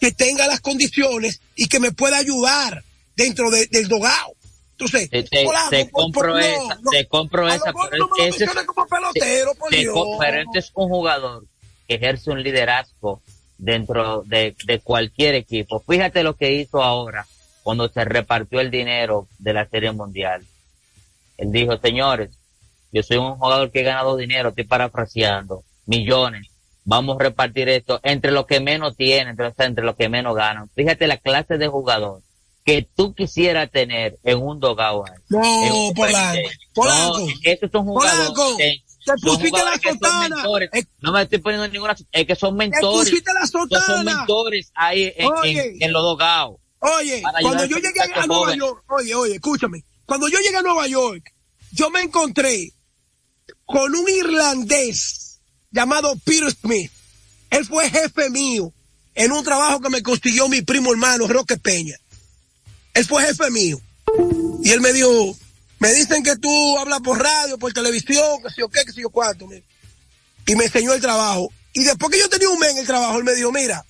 que 0.00 0.12
tenga 0.12 0.46
las 0.46 0.60
condiciones 0.60 1.40
y 1.56 1.66
que 1.66 1.80
me 1.80 1.92
pueda 1.92 2.16
ayudar 2.16 2.82
dentro 3.16 3.50
del 3.50 3.88
dogado. 3.88 4.32
Entonces, 4.80 5.10
te, 5.10 5.22
te, 5.24 5.46
te 5.70 5.90
compro 5.90 6.38
esa, 6.38 6.78
te 6.90 7.06
compro 7.06 7.48
esa, 7.48 7.72
pero 7.90 8.08
ese 8.18 8.44
es, 8.44 8.54
como 8.64 8.86
pelotero, 8.86 9.54
por 9.54 9.70
Dios. 9.70 9.94
pero 10.18 10.40
este 10.40 10.58
es 10.60 10.72
un 10.74 10.88
jugador 10.88 11.44
que 11.86 11.96
ejerce 11.96 12.30
un 12.30 12.42
liderazgo 12.42 13.20
dentro 13.58 14.22
de, 14.22 14.56
de 14.64 14.80
cualquier 14.80 15.34
equipo. 15.34 15.80
Fíjate 15.86 16.22
lo 16.22 16.34
que 16.34 16.52
hizo 16.52 16.82
ahora 16.82 17.26
cuando 17.62 17.88
se 17.90 18.04
repartió 18.06 18.60
el 18.60 18.70
dinero 18.70 19.28
de 19.38 19.52
la 19.52 19.66
Serie 19.66 19.92
Mundial. 19.92 20.46
Él 21.36 21.52
dijo, 21.52 21.76
señores, 21.76 22.30
yo 22.90 23.02
soy 23.02 23.18
un 23.18 23.36
jugador 23.36 23.70
que 23.70 23.80
he 23.80 23.84
ganado 23.84 24.16
dinero, 24.16 24.48
estoy 24.48 24.64
parafraseando, 24.64 25.62
millones. 25.84 26.46
Vamos 26.84 27.16
a 27.20 27.24
repartir 27.24 27.68
esto 27.68 28.00
entre 28.02 28.30
los 28.30 28.46
que 28.46 28.60
menos 28.60 28.96
tienen, 28.96 29.28
entre, 29.28 29.52
entre 29.58 29.84
los 29.84 29.94
que 29.96 30.08
menos 30.08 30.34
ganan. 30.34 30.70
Fíjate 30.70 31.06
la 31.06 31.18
clase 31.18 31.58
de 31.58 31.68
jugador 31.68 32.22
que 32.70 32.88
tú 32.94 33.14
quisieras 33.14 33.68
tener 33.70 34.18
en 34.22 34.38
un 34.40 34.60
dogao. 34.60 35.04
No, 35.28 35.92
Polanco. 35.94 36.48
Polanco. 36.72 37.18
No, 37.18 37.26
estos 37.42 37.70
son 37.72 37.84
jugadores. 37.84 38.82
Te 39.04 39.12
pusiste 39.22 39.58
la 39.58 39.76
sotana. 39.76 40.44
No 41.00 41.12
me 41.12 41.22
estoy 41.22 41.38
poniendo 41.38 41.66
ninguna. 41.66 41.96
Es 42.12 42.26
que 42.26 42.36
son 42.36 42.56
mentores. 42.56 43.06
Te 43.06 43.10
pusiste 43.10 43.32
la 43.32 43.46
sotana. 43.46 43.84
Son 43.84 44.04
mentores 44.04 44.70
ahí 44.74 45.12
en, 45.16 45.30
en, 45.44 45.82
en 45.82 45.92
los 45.92 46.02
dogados. 46.02 46.58
Oye, 46.78 47.22
cuando 47.42 47.64
yo 47.64 47.76
llegué 47.78 48.00
a 48.14 48.26
Nueva 48.26 48.54
York, 48.54 48.84
oye, 48.88 49.14
oye, 49.14 49.34
escúchame. 49.34 49.84
Cuando 50.06 50.28
yo 50.28 50.38
llegué 50.38 50.56
a 50.56 50.62
Nueva 50.62 50.86
York, 50.86 51.34
yo 51.72 51.90
me 51.90 52.02
encontré 52.02 52.72
con 53.64 53.94
un 53.94 54.08
irlandés 54.08 55.40
llamado 55.72 56.14
Peter 56.24 56.50
Smith. 56.52 56.90
Él 57.50 57.66
fue 57.66 57.90
jefe 57.90 58.30
mío 58.30 58.72
en 59.14 59.32
un 59.32 59.42
trabajo 59.42 59.80
que 59.80 59.90
me 59.90 60.02
consiguió 60.02 60.48
mi 60.48 60.62
primo 60.62 60.92
hermano 60.92 61.26
Roque 61.26 61.56
Peña. 61.56 61.96
Él 63.00 63.06
fue 63.06 63.24
jefe 63.24 63.50
mío. 63.50 63.80
Y 64.62 64.70
él 64.72 64.82
me 64.82 64.92
dijo, 64.92 65.34
me 65.78 65.90
dicen 65.94 66.22
que 66.22 66.36
tú 66.36 66.78
hablas 66.78 67.00
por 67.00 67.18
radio, 67.18 67.56
por 67.56 67.72
televisión, 67.72 68.42
que 68.42 68.50
sé 68.50 68.56
yo 68.58 68.68
qué, 68.68 68.84
que 68.84 68.92
sé 68.92 69.00
yo 69.00 69.08
cuánto. 69.08 69.48
Y 70.44 70.54
me 70.54 70.64
enseñó 70.66 70.92
el 70.92 71.00
trabajo. 71.00 71.50
Y 71.72 71.84
después 71.84 72.12
que 72.12 72.18
yo 72.18 72.28
tenía 72.28 72.50
un 72.50 72.58
mes 72.58 72.72
en 72.72 72.78
el 72.78 72.86
trabajo, 72.86 73.16
él 73.16 73.24
me 73.24 73.34
dijo, 73.34 73.52
mira, 73.52 73.86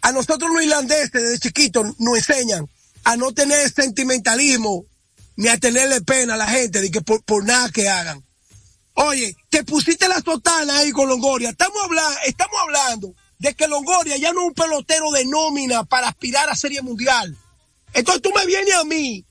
a 0.00 0.12
nosotros 0.12 0.50
los 0.50 0.62
irlandeses 0.62 1.12
desde 1.12 1.38
chiquitos 1.38 1.86
nos 1.98 2.16
enseñan 2.16 2.66
a 3.04 3.18
no 3.18 3.32
tener 3.32 3.70
sentimentalismo 3.70 4.86
ni 5.36 5.48
a 5.48 5.58
tenerle 5.58 6.00
pena 6.00 6.32
a 6.32 6.38
la 6.38 6.46
gente 6.46 6.80
de 6.80 6.90
que 6.90 7.02
por, 7.02 7.22
por 7.24 7.44
nada 7.44 7.70
que 7.70 7.90
hagan. 7.90 8.24
Oye, 8.94 9.36
te 9.50 9.64
pusiste 9.64 10.08
la 10.08 10.22
sotana 10.22 10.78
ahí 10.78 10.92
con 10.92 11.10
Longoria. 11.10 11.50
Estamos 11.50 11.76
hablando, 11.84 12.20
estamos 12.24 12.56
hablando 12.62 13.14
de 13.38 13.52
que 13.52 13.68
Longoria 13.68 14.16
ya 14.16 14.32
no 14.32 14.40
es 14.40 14.46
un 14.48 14.54
pelotero 14.54 15.10
de 15.10 15.26
nómina 15.26 15.84
para 15.84 16.08
aspirar 16.08 16.48
a 16.48 16.56
Serie 16.56 16.80
Mundial. 16.80 17.36
Entonces 17.94 18.22
tú 18.22 18.30
me 18.34 18.46
vienes 18.46 18.74
a 18.74 18.84
mí 18.84 19.24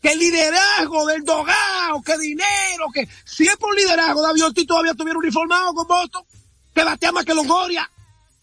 que 0.00 0.16
liderazgo 0.16 1.06
del 1.06 1.24
dogado, 1.24 2.00
que 2.04 2.16
dinero, 2.18 2.86
que 2.92 3.06
si 3.24 3.46
es 3.46 3.56
liderazgo, 3.76 4.22
David 4.22 4.46
Ortiz 4.46 4.66
todavía 4.66 4.92
estuviera 4.92 5.18
uniformado 5.18 5.74
con 5.74 5.86
Boston, 5.86 6.22
que 6.74 6.84
batea 6.84 7.12
más 7.12 7.24
que 7.24 7.34
Longoria. 7.34 7.90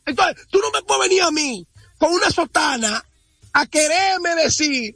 Entonces, 0.06 0.48
tú 0.50 0.60
no 0.60 0.70
me 0.72 0.84
puedes 0.84 1.10
venir 1.10 1.24
a 1.24 1.32
mí 1.32 1.68
con 1.98 2.14
una 2.14 2.30
sotana 2.30 3.04
a 3.54 3.66
quererme 3.66 4.36
decir, 4.36 4.96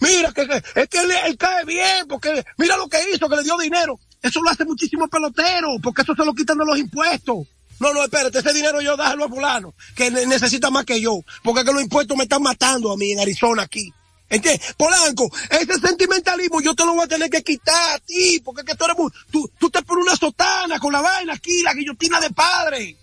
mira 0.00 0.32
que, 0.32 0.62
es 0.74 0.88
que 0.88 0.98
él, 0.98 1.36
cae 1.38 1.64
bien, 1.64 2.06
porque 2.08 2.44
mira 2.58 2.76
lo 2.76 2.88
que 2.88 2.98
hizo, 3.12 3.28
que 3.28 3.36
le 3.36 3.42
dio 3.42 3.56
dinero. 3.58 3.98
Eso 4.20 4.40
lo 4.40 4.50
hace 4.50 4.64
muchísimo 4.64 5.08
pelotero, 5.08 5.78
porque 5.82 6.02
eso 6.02 6.14
se 6.14 6.24
lo 6.24 6.34
quitan 6.34 6.58
de 6.58 6.64
los 6.64 6.78
impuestos. 6.78 7.46
No, 7.82 7.92
no, 7.92 8.04
espérate, 8.04 8.38
ese 8.38 8.52
dinero 8.52 8.80
yo 8.80 8.96
déjalo 8.96 9.24
a 9.24 9.28
fulano, 9.28 9.74
que 9.96 10.08
necesita 10.08 10.70
más 10.70 10.84
que 10.84 11.00
yo, 11.00 11.18
porque 11.42 11.64
que 11.64 11.72
los 11.72 11.82
impuestos 11.82 12.16
me 12.16 12.22
están 12.22 12.40
matando 12.40 12.92
a 12.92 12.96
mí 12.96 13.10
en 13.10 13.18
Arizona 13.18 13.64
aquí. 13.64 13.92
¿Entiendes? 14.28 14.72
Polanco, 14.74 15.28
ese 15.50 15.80
sentimentalismo 15.80 16.60
yo 16.60 16.76
te 16.76 16.86
lo 16.86 16.94
voy 16.94 17.02
a 17.02 17.08
tener 17.08 17.28
que 17.28 17.42
quitar 17.42 17.96
a 17.96 17.98
ti, 17.98 18.40
porque 18.44 18.64
que 18.64 18.76
tú 18.76 18.84
eres 18.84 18.96
muy, 18.96 19.10
tú, 19.32 19.50
tú 19.58 19.68
te 19.68 19.82
pones 19.82 20.04
una 20.04 20.14
sotana 20.14 20.78
con 20.78 20.92
la 20.92 21.00
vaina 21.00 21.34
aquí, 21.34 21.60
la 21.62 21.74
guillotina 21.74 22.20
de 22.20 22.30
padre. 22.30 22.96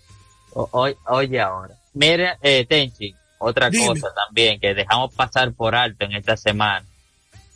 O, 0.54 0.88
oye 1.08 1.40
ahora, 1.42 1.74
mira, 1.92 2.38
eh, 2.40 2.64
Tenchi, 2.66 3.14
otra 3.36 3.70
cosa 3.70 4.08
también 4.14 4.58
que 4.58 4.72
dejamos 4.72 5.12
pasar 5.12 5.52
por 5.52 5.74
alto 5.74 6.06
en 6.06 6.12
esta 6.12 6.38
semana, 6.38 6.86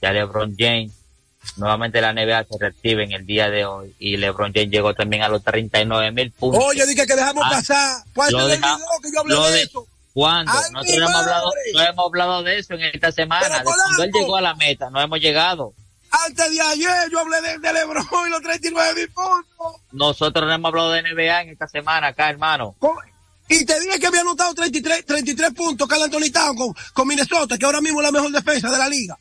ya 0.03 0.13
LeBron 0.13 0.55
James 0.59 0.93
Nuevamente 1.57 2.01
la 2.01 2.13
NBA 2.13 2.45
se 2.45 2.59
recibe 2.59 3.05
en 3.05 3.13
el 3.13 3.27
día 3.27 3.49
de 3.51 3.65
hoy 3.65 3.95
y 3.99 4.17
LeBron 4.17 4.53
James 4.53 4.71
llegó 4.71 4.95
también 4.95 5.23
a 5.23 5.29
los 5.29 5.43
39 5.43 6.11
mil 6.11 6.33
puntos. 6.33 6.65
Oye, 6.65 6.87
dije 6.87 7.07
que 7.07 7.15
dejamos 7.15 7.45
ah, 7.47 7.51
pasar. 7.51 8.03
¿Cuándo 8.15 8.49
que 8.49 9.13
yo 9.13 9.21
hablé 9.21 9.53
de, 9.53 9.63
eso? 9.63 9.87
¿Cuándo? 10.13 10.53
Nosotros 10.53 10.99
no 10.99 11.07
hemos, 11.07 11.15
hablado, 11.15 11.51
no 11.75 11.83
hemos 11.83 12.07
hablado 12.07 12.43
de 12.43 12.59
eso 12.59 12.75
en 12.75 12.83
esta 12.83 13.13
semana. 13.13 13.59
de 13.59 13.65
cuando 13.65 14.03
él 14.03 14.11
llegó 14.13 14.37
a 14.37 14.41
la 14.41 14.55
meta, 14.55 14.91
no 14.91 15.01
hemos 15.01 15.21
llegado. 15.21 15.75
Antes 16.27 16.51
de 16.51 16.61
ayer 16.61 17.11
yo 17.11 17.19
hablé 17.21 17.41
de, 17.41 17.73
LeBron 17.73 18.07
y 18.27 18.31
los 18.31 18.43
39 18.43 18.95
mil 18.95 19.09
puntos. 19.11 19.83
Nosotros 19.93 20.47
no 20.47 20.53
hemos 20.53 20.69
hablado 20.69 20.93
de 20.93 21.03
NBA 21.03 21.43
en 21.43 21.49
esta 21.51 21.69
semana 21.69 22.09
acá, 22.09 22.31
hermano. 22.31 22.77
Y 23.49 23.65
te 23.65 23.79
dije 23.81 23.99
que 24.01 24.07
había 24.07 24.21
anotado 24.23 24.55
33, 24.55 25.05
33 25.05 25.53
puntos 25.53 25.87
Carl 25.87 26.03
Anthony 26.03 26.31
Town 26.33 26.57
con, 26.57 26.75
con 26.93 27.07
Minnesota, 27.07 27.59
que 27.59 27.67
ahora 27.67 27.81
mismo 27.81 28.01
es 28.01 28.05
la 28.05 28.13
mejor 28.13 28.31
defensa 28.31 28.71
de 28.71 28.79
la 28.79 28.89
liga. 28.89 29.19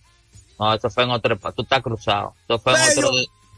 No, 0.59 0.73
eso 0.73 0.89
fue 0.89 1.03
en 1.03 1.11
otro, 1.11 1.37
tú 1.55 1.63
estás 1.63 1.81
cruzado. 1.81 2.35
Eso 2.47 2.59
fue 2.59 2.73
en 2.73 2.91
otro, 2.91 3.11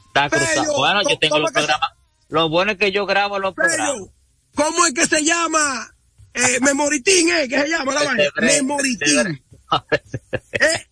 está 0.07 0.29
cruzado. 0.29 0.77
Bueno, 0.77 1.01
yo 1.09 1.19
tengo 1.19 1.39
los 1.39 1.51
programas. 1.51 1.91
Lo 2.29 2.49
bueno 2.49 2.71
es 2.71 2.77
que 2.77 2.91
yo 2.91 3.05
grabo 3.05 3.39
los 3.39 3.53
programas. 3.53 4.09
¿Cómo 4.55 4.85
es 4.85 4.93
que 4.93 5.05
se 5.05 5.23
llama? 5.23 5.91
Eh, 6.33 6.59
Memoritín, 6.61 7.29
¿eh? 7.29 7.47
¿Qué 7.47 7.61
se 7.61 7.69
llama 7.69 7.93
la 7.93 8.03
vaina? 8.03 8.23
Memoritín. 8.41 9.43
¿Eh? 10.51 10.85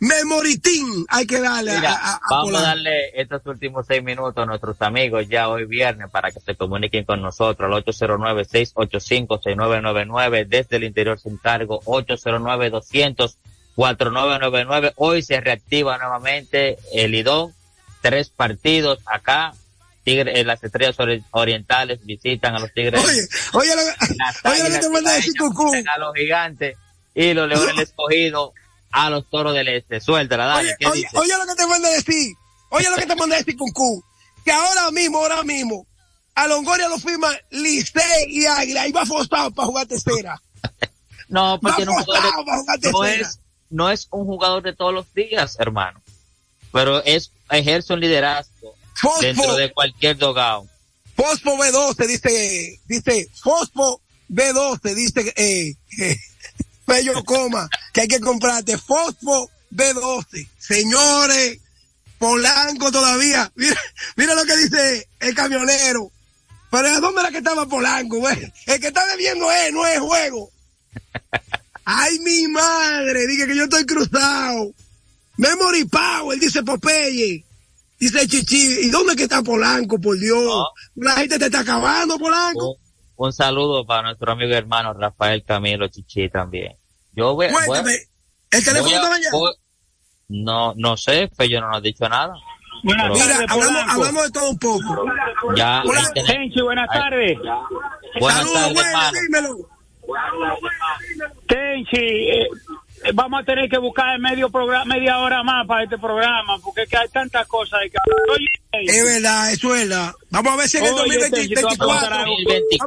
Memoritín, 0.00 1.06
hay 1.08 1.26
que 1.26 1.40
darle 1.40 1.72
a, 1.72 2.20
Vamos 2.30 2.54
a 2.54 2.62
darle 2.62 3.20
estos 3.20 3.44
últimos 3.46 3.84
seis 3.86 4.00
minutos 4.02 4.40
a 4.40 4.46
nuestros 4.46 4.80
amigos 4.80 5.28
ya 5.28 5.48
hoy 5.48 5.64
viernes 5.64 6.08
para 6.10 6.30
que 6.30 6.38
se 6.38 6.54
comuniquen 6.54 7.04
con 7.04 7.20
nosotros 7.20 7.74
al 7.74 7.84
809-685-6999 7.84 10.46
desde 10.46 10.76
el 10.76 10.84
interior 10.84 11.18
sin 11.18 11.36
cargo, 11.38 11.80
809 11.84 12.70
200 12.70 13.38
4999. 13.78 14.92
Hoy 14.96 15.22
se 15.22 15.40
reactiva 15.40 15.96
nuevamente 15.98 16.78
el 16.92 17.12
Lidón. 17.12 17.54
Tres 18.02 18.28
partidos 18.28 18.98
acá. 19.06 19.54
Tigre, 20.02 20.40
eh, 20.40 20.44
las 20.44 20.62
estrellas 20.64 20.96
ori- 20.98 21.22
orientales 21.30 22.04
visitan 22.04 22.56
a 22.56 22.58
los 22.58 22.72
Tigres. 22.74 23.00
Oye, 23.04 23.28
oye, 23.52 23.76
lo, 23.76 23.82
Las 24.16 24.44
oye 24.44 24.62
lo 24.64 24.70
que 24.74 24.78
te 24.80 24.88
manda 24.90 25.10
a 25.12 25.14
decir 25.14 25.32
Cucú. 25.38 25.70
a 25.72 25.98
los 25.98 26.12
gigantes 26.16 26.76
y 27.14 27.34
los 27.34 27.48
leones 27.48 27.66
del 27.68 27.78
escogido 27.80 28.52
a 28.90 29.10
los 29.10 29.30
toros 29.30 29.54
del 29.54 29.68
este. 29.68 30.00
Suéltala, 30.00 30.46
dale. 30.46 30.70
Oye, 30.70 30.76
¿Qué 30.80 30.86
oye, 30.86 31.00
dices? 31.02 31.14
oye 31.14 31.32
lo 31.38 31.46
que 31.46 31.54
te 31.54 31.66
manda 31.68 31.88
a 31.88 31.92
decir. 31.92 32.34
Oye 32.70 32.90
lo 32.90 32.96
que 32.96 33.06
te 33.06 33.14
manda 33.14 33.36
a 33.36 33.38
decir 33.38 33.56
Cucú. 33.56 34.02
Que 34.44 34.50
ahora 34.50 34.90
mismo, 34.90 35.18
ahora 35.18 35.44
mismo, 35.44 35.86
a 36.34 36.48
Longoria 36.48 36.88
lo 36.88 36.98
firma 36.98 37.28
Licey 37.50 38.24
y 38.26 38.44
Águila 38.46 38.88
y 38.88 38.92
va 38.92 39.06
forzado 39.06 39.52
para 39.52 39.66
jugar 39.66 39.86
tercera. 39.86 40.42
No, 41.30 41.60
porque 41.60 41.84
Va 41.84 41.92
no, 41.92 42.04
forzado 42.04 42.44
para 42.44 42.56
jugar 42.58 42.78
no 42.90 43.04
es, 43.04 43.38
no 43.70 43.90
es 43.90 44.08
un 44.10 44.26
jugador 44.26 44.62
de 44.62 44.74
todos 44.74 44.92
los 44.92 45.12
días, 45.14 45.56
hermano. 45.58 46.00
Pero 46.72 47.02
es, 47.04 47.32
ejerce 47.50 47.92
un 47.92 48.00
liderazgo 48.00 48.74
dentro 49.20 49.54
de 49.56 49.72
cualquier 49.72 50.16
dogado. 50.16 50.66
Fosfo 51.16 51.56
B12, 51.56 52.06
dice, 52.06 52.80
dice, 52.86 53.28
Fosfo 53.42 54.00
B12, 54.30 54.94
dice, 54.94 55.32
eh, 55.36 55.74
eh, 55.98 56.16
Fello 56.86 57.24
Coma, 57.24 57.68
que 57.92 58.02
hay 58.02 58.08
que 58.08 58.20
comprarte 58.20 58.78
Fosfo 58.78 59.50
B12. 59.74 60.48
Señores, 60.58 61.58
Polanco 62.18 62.92
todavía, 62.92 63.50
mira, 63.54 63.80
mira 64.16 64.34
lo 64.34 64.44
que 64.44 64.56
dice 64.56 65.08
el 65.20 65.34
camionero. 65.34 66.10
Pero 66.70 66.88
¿a 66.88 67.00
dónde 67.00 67.22
era 67.22 67.30
que 67.30 67.38
estaba 67.38 67.66
Polanco, 67.66 68.18
güey? 68.18 68.52
El 68.66 68.80
que 68.80 68.88
está 68.88 69.04
bebiendo 69.06 69.50
es, 69.50 69.72
no 69.72 69.86
es 69.86 69.98
juego. 69.98 70.50
Ay, 71.90 72.18
mi 72.18 72.46
madre, 72.48 73.26
dije 73.26 73.46
que 73.46 73.56
yo 73.56 73.64
estoy 73.64 73.86
cruzado. 73.86 74.72
Memory 75.38 75.84
Power, 75.86 76.38
dice 76.38 76.62
Popeye. 76.62 77.42
Dice 77.98 78.28
Chichi, 78.28 78.80
¿y 78.82 78.90
dónde 78.90 79.16
que 79.16 79.22
está 79.22 79.42
Polanco, 79.42 79.98
por 79.98 80.18
Dios? 80.18 80.64
La 80.96 81.12
gente 81.12 81.38
te 81.38 81.46
está 81.46 81.60
acabando, 81.60 82.18
Polanco. 82.18 82.72
Un, 82.72 82.76
un 83.16 83.32
saludo 83.32 83.86
para 83.86 84.02
nuestro 84.02 84.30
amigo 84.32 84.50
y 84.50 84.54
hermano 84.54 84.92
Rafael 84.92 85.42
Camilo 85.44 85.88
Chichi 85.88 86.28
también. 86.28 86.74
Yo 87.14 87.34
voy, 87.34 87.46
voy- 87.50 87.64
Cuéntame, 87.66 87.94
¿el 88.50 88.64
teléfono 88.64 88.82
voy 88.84 88.92
estaba 88.94 89.14
allá? 89.14 89.28
voy- 89.32 89.54
no, 90.28 90.74
no 90.76 90.96
sé, 90.98 91.30
Fello 91.36 91.60
no 91.62 91.68
nos 91.68 91.78
ha 91.78 91.80
dicho 91.80 92.06
nada. 92.08 92.34
Buenas 92.84 93.04
Pero 93.10 93.14
Mira, 93.14 93.26
tardes, 93.26 93.50
hablamos, 93.50 93.82
hablamos 93.94 94.22
de 94.24 94.30
todo 94.30 94.50
un 94.50 94.58
poco. 94.58 95.04
ya, 95.56 95.82
Hola, 95.86 96.00
el 96.00 96.12
teléfono- 96.12 96.26
Tenchi, 96.38 96.60
buenas 96.60 96.88
tardes. 96.90 97.38
buenas 98.20 98.38
Saludos, 98.40 98.54
tardes, 98.60 98.74
bueno, 98.74 98.88
hermano. 98.90 99.18
dímelo. 99.26 99.68
Tenchi, 101.46 101.96
eh, 102.30 102.48
vamos 103.14 103.40
a 103.42 103.44
tener 103.44 103.68
que 103.68 103.78
buscar 103.78 104.18
medio 104.18 104.50
programa, 104.50 104.84
media 104.96 105.18
hora 105.18 105.42
más 105.42 105.66
para 105.66 105.84
este 105.84 105.98
programa, 105.98 106.58
porque 106.62 106.82
es 106.82 106.88
que 106.88 106.96
hay 106.96 107.08
tantas 107.08 107.46
cosas. 107.46 107.80
que- 107.90 107.98
Oye, 108.32 108.46
Es 108.90 109.04
verdad, 109.04 109.52
es 109.52 109.62
verdad. 109.62 110.12
Vamos 110.30 110.52
a 110.52 110.56
ver 110.56 110.68
si 110.68 110.78
en 110.78 110.86
el 110.86 110.92
Oye, 110.94 111.18
Tenchi, 111.30 111.54
tú 111.54 111.62
vas 111.66 111.74
a 111.74 111.76
2024. 111.76 111.78
preguntar 111.78 112.12
algo. 112.12 112.34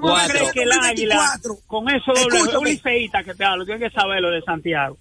Vamos 0.02 0.12
a 0.12 0.28
ver 0.28 0.32
si 0.32 0.32
en 0.32 0.38
¿crees 0.38 0.48
el 0.48 0.54
que 0.54 0.64
el 0.64 0.72
águila, 0.72 1.16
2024. 1.16 1.56
con 1.68 1.90
eso 1.90 2.14
doble, 2.14 2.58
un 2.58 2.66
liceísta 2.66 3.24
que 3.24 3.34
te 3.34 3.46
hablo, 3.46 3.66
tienes 3.66 3.90
que 3.92 3.96
saberlo 4.00 4.30
de 4.32 4.42
Santiago. 4.42 4.98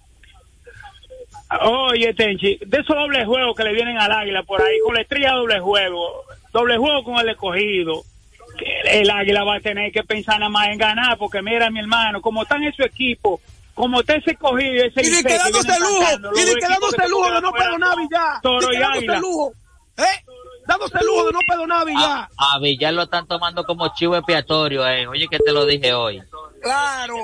Oye, 1.63 2.13
Tenchi, 2.13 2.57
de 2.65 2.77
esos 2.79 2.95
dobles 2.95 3.25
juegos 3.25 3.55
que 3.55 3.63
le 3.65 3.73
vienen 3.73 3.97
al 3.97 4.11
águila 4.11 4.43
por 4.43 4.61
ahí, 4.61 4.79
con 4.85 4.95
la 4.95 5.01
estrella 5.01 5.31
doble 5.33 5.59
juego, 5.59 6.23
doble 6.53 6.77
juego 6.77 7.03
con 7.03 7.19
el 7.19 7.29
escogido, 7.29 8.03
el 8.99 9.09
águila 9.09 9.43
va 9.43 9.55
a 9.55 9.59
tener 9.59 9.91
que 9.91 10.03
pensar 10.03 10.39
nada 10.39 10.49
más 10.49 10.67
en 10.69 10.77
ganar, 10.77 11.17
porque 11.17 11.41
mira, 11.41 11.69
mi 11.69 11.79
hermano, 11.79 12.21
como 12.21 12.43
están 12.43 12.63
esos 12.63 12.85
equipos, 12.85 13.39
como 13.73 14.01
está 14.01 14.15
ese 14.15 14.31
escogido 14.31 14.73
y 14.73 14.87
ese 14.87 15.01
Y 15.01 15.11
que 15.23 15.23
quedándose 15.29 15.79
lujo, 15.79 16.03
y 16.35 16.39
equipos 16.39 16.55
quedándose 16.59 16.95
que 16.97 17.03
se 17.03 17.09
lujo 17.09 17.31
de 17.33 17.41
no 17.41 17.51
perdonar 17.51 17.97
Villar. 17.97 18.41
Toro 18.41 18.73
y 18.73 18.75
águila. 18.77 19.19
lujo. 19.19 19.53
¿Eh? 19.97 20.25
Dándose 20.67 20.97
lujo 21.03 21.25
de 21.27 21.31
no 21.33 21.39
perdonar 21.47 21.85
Villar. 21.85 22.27
A, 22.37 22.55
a 22.55 22.59
Villar 22.59 22.93
lo 22.93 23.03
están 23.03 23.27
tomando 23.27 23.63
como 23.63 23.93
chivo 23.95 24.15
expiatorio, 24.15 24.87
eh. 24.87 25.07
Oye, 25.07 25.27
que 25.29 25.39
te 25.39 25.51
lo 25.51 25.65
dije 25.65 25.93
hoy. 25.93 26.21
Claro. 26.61 27.15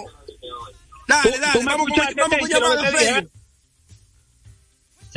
Dale, 1.08 1.32
Tú- 1.32 1.39
dale, 1.39 1.53
tú 1.53 1.60
me 1.60 1.71
vamos 1.71 1.88
con, 1.88 1.91
escuchaste, 1.91 2.21
vamos 2.21 2.38
Tenchi, 2.38 3.27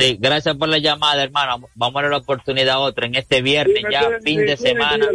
Sí, 0.00 0.16
gracias 0.20 0.56
por 0.56 0.68
la 0.68 0.78
llamada, 0.78 1.22
hermano. 1.22 1.68
Vamos 1.74 1.96
a 1.96 2.02
darle 2.02 2.10
la 2.10 2.16
oportunidad 2.18 2.74
a 2.76 2.78
otro 2.80 3.06
en 3.06 3.14
este 3.14 3.42
viernes, 3.42 3.82
ya 3.90 4.08
fin 4.24 4.40
de 4.46 4.56
semana. 4.56 5.06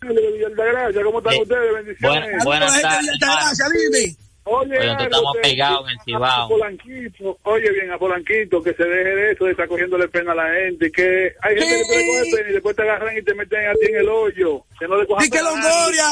¿Cómo 0.00 1.18
están 1.18 1.32
Sí. 1.34 1.42
ustedes? 1.42 1.74
Bendiciones. 1.74 2.00
Buena- 2.00 2.44
buenas 2.44 2.82
tardes. 2.82 3.08
Oye, 4.46 4.76
Oye, 4.76 4.86
nosotros 4.86 5.06
estamos 5.06 5.36
usted- 5.36 5.50
pegados 5.50 5.86
en 5.88 5.92
el 5.98 6.04
Cibao. 6.04 6.48
Polanquito, 6.50 7.38
oye 7.44 7.70
bien, 7.72 7.90
a 7.92 7.98
Polanquito, 7.98 8.62
que 8.62 8.74
se 8.74 8.84
deje 8.84 9.08
de 9.16 9.32
eso, 9.32 9.44
de 9.46 9.50
estar 9.52 9.66
cogiéndole 9.66 10.06
pena 10.08 10.32
a 10.32 10.34
la 10.34 10.52
gente, 10.52 10.92
que 10.92 11.32
hay 11.40 11.56
gente 11.58 11.76
que 11.78 11.84
te 11.88 11.96
le 11.96 12.06
coge 12.06 12.36
pena 12.36 12.50
y 12.50 12.52
después 12.52 12.76
te 12.76 12.82
agarran 12.82 13.16
y 13.16 13.22
te 13.22 13.34
meten 13.34 13.66
a 13.66 13.72
ti 13.72 13.86
en 13.88 13.96
el 13.96 14.08
hoyo, 14.10 14.62
que 14.78 14.86
no 14.86 14.98
le 14.98 15.06
cojan 15.06 15.24
Di 15.24 15.30
que. 15.30 15.40
Longoria, 15.42 16.08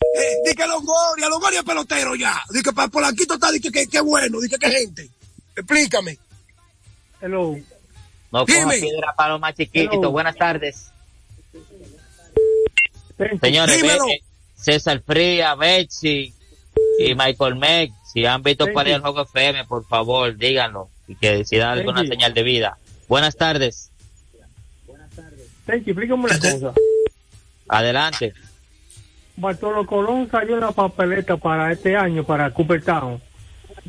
eh, 0.00 0.36
di 0.46 0.54
que 0.54 0.66
Longoria, 0.66 1.28
Longoria 1.28 1.58
es 1.58 1.64
pelotero 1.66 2.14
ya. 2.14 2.40
Di 2.50 2.62
que 2.62 2.72
para 2.72 2.88
Polanquito 2.88 3.34
está, 3.34 3.52
di 3.52 3.60
que 3.60 3.70
que- 3.70 3.86
que 3.88 4.00
bueno, 4.00 4.40
di 4.40 4.48
que 4.48 4.56
qué 4.56 4.70
gente. 4.70 5.10
Explícame. 5.54 6.16
Hello. 7.20 7.56
No 8.32 8.44
coja 8.46 8.70
piedra 8.70 9.14
para 9.16 9.30
los 9.32 9.40
más 9.40 9.54
chiquitos. 9.54 9.94
Hello. 9.96 10.10
Buenas 10.10 10.36
tardes. 10.36 10.90
Señores, 13.40 13.80
ve- 13.82 14.12
eh, 14.14 14.20
César 14.56 15.00
Fría, 15.06 15.54
Betsy 15.54 16.34
y 16.98 17.14
Michael 17.14 17.56
Meck, 17.56 17.92
si 18.12 18.26
han 18.26 18.42
visto 18.42 18.66
cuál 18.72 18.88
es 18.88 18.94
el 18.96 19.00
juego 19.00 19.22
FM, 19.22 19.64
por 19.64 19.86
favor, 19.86 20.36
díganlo. 20.36 20.88
Y 21.08 21.14
que 21.14 21.44
si 21.44 21.56
dan 21.56 21.78
alguna 21.78 22.02
you. 22.02 22.08
señal 22.08 22.34
de 22.34 22.42
vida. 22.42 22.76
Buenas 23.08 23.36
tardes. 23.36 23.90
Tenchi, 25.64 25.90
explícame 25.90 26.24
una 26.24 26.38
cosa. 26.38 26.72
Adelante. 27.68 28.34
Bartolo 29.36 29.84
Colón 29.86 30.28
salió 30.30 30.54
en 30.54 30.60
la 30.60 30.72
papeleta 30.72 31.36
para 31.36 31.72
este 31.72 31.96
año, 31.96 32.24
para 32.24 32.50
Cooperstown. 32.52 33.20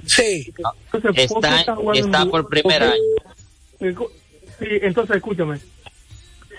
Sí. 0.06 0.54
Entonces, 0.92 1.28
¿por 1.28 1.42
qué 1.42 1.50
Está, 1.50 1.76
está 1.94 2.26
por 2.26 2.48
primer 2.48 2.84
año. 2.84 2.94
Sí, 3.80 4.68
entonces 4.82 5.18
escúchame. 5.18 5.60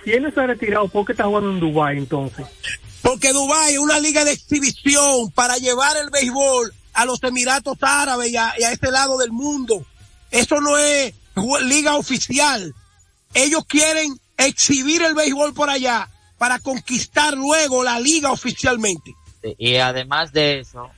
Si 0.04 0.12
él 0.12 0.22
no 0.22 0.30
se 0.30 0.40
ha 0.40 0.46
retirado, 0.46 0.88
¿por 0.88 1.04
qué 1.04 1.12
está 1.12 1.24
jugando 1.24 1.50
en 1.50 1.60
Dubái 1.60 1.98
entonces? 1.98 2.46
Porque 3.02 3.32
Dubái 3.32 3.74
es 3.74 3.78
una 3.78 3.98
liga 3.98 4.24
de 4.24 4.32
exhibición 4.32 5.30
para 5.32 5.56
llevar 5.56 5.96
el 5.96 6.10
béisbol 6.10 6.72
a 6.92 7.04
los 7.04 7.22
Emiratos 7.22 7.78
Árabes 7.80 8.30
y 8.30 8.36
a, 8.36 8.52
y 8.58 8.64
a 8.64 8.72
este 8.72 8.90
lado 8.90 9.18
del 9.18 9.32
mundo. 9.32 9.84
Eso 10.30 10.60
no 10.60 10.78
es 10.78 11.14
liga 11.62 11.96
oficial. 11.96 12.74
Ellos 13.34 13.64
quieren 13.66 14.18
exhibir 14.36 15.02
el 15.02 15.14
béisbol 15.14 15.54
por 15.54 15.70
allá 15.70 16.08
para 16.38 16.58
conquistar 16.60 17.34
luego 17.34 17.82
la 17.82 17.98
liga 18.00 18.30
oficialmente. 18.30 19.14
Y 19.58 19.76
además 19.76 20.32
de 20.32 20.60
eso, 20.60 20.90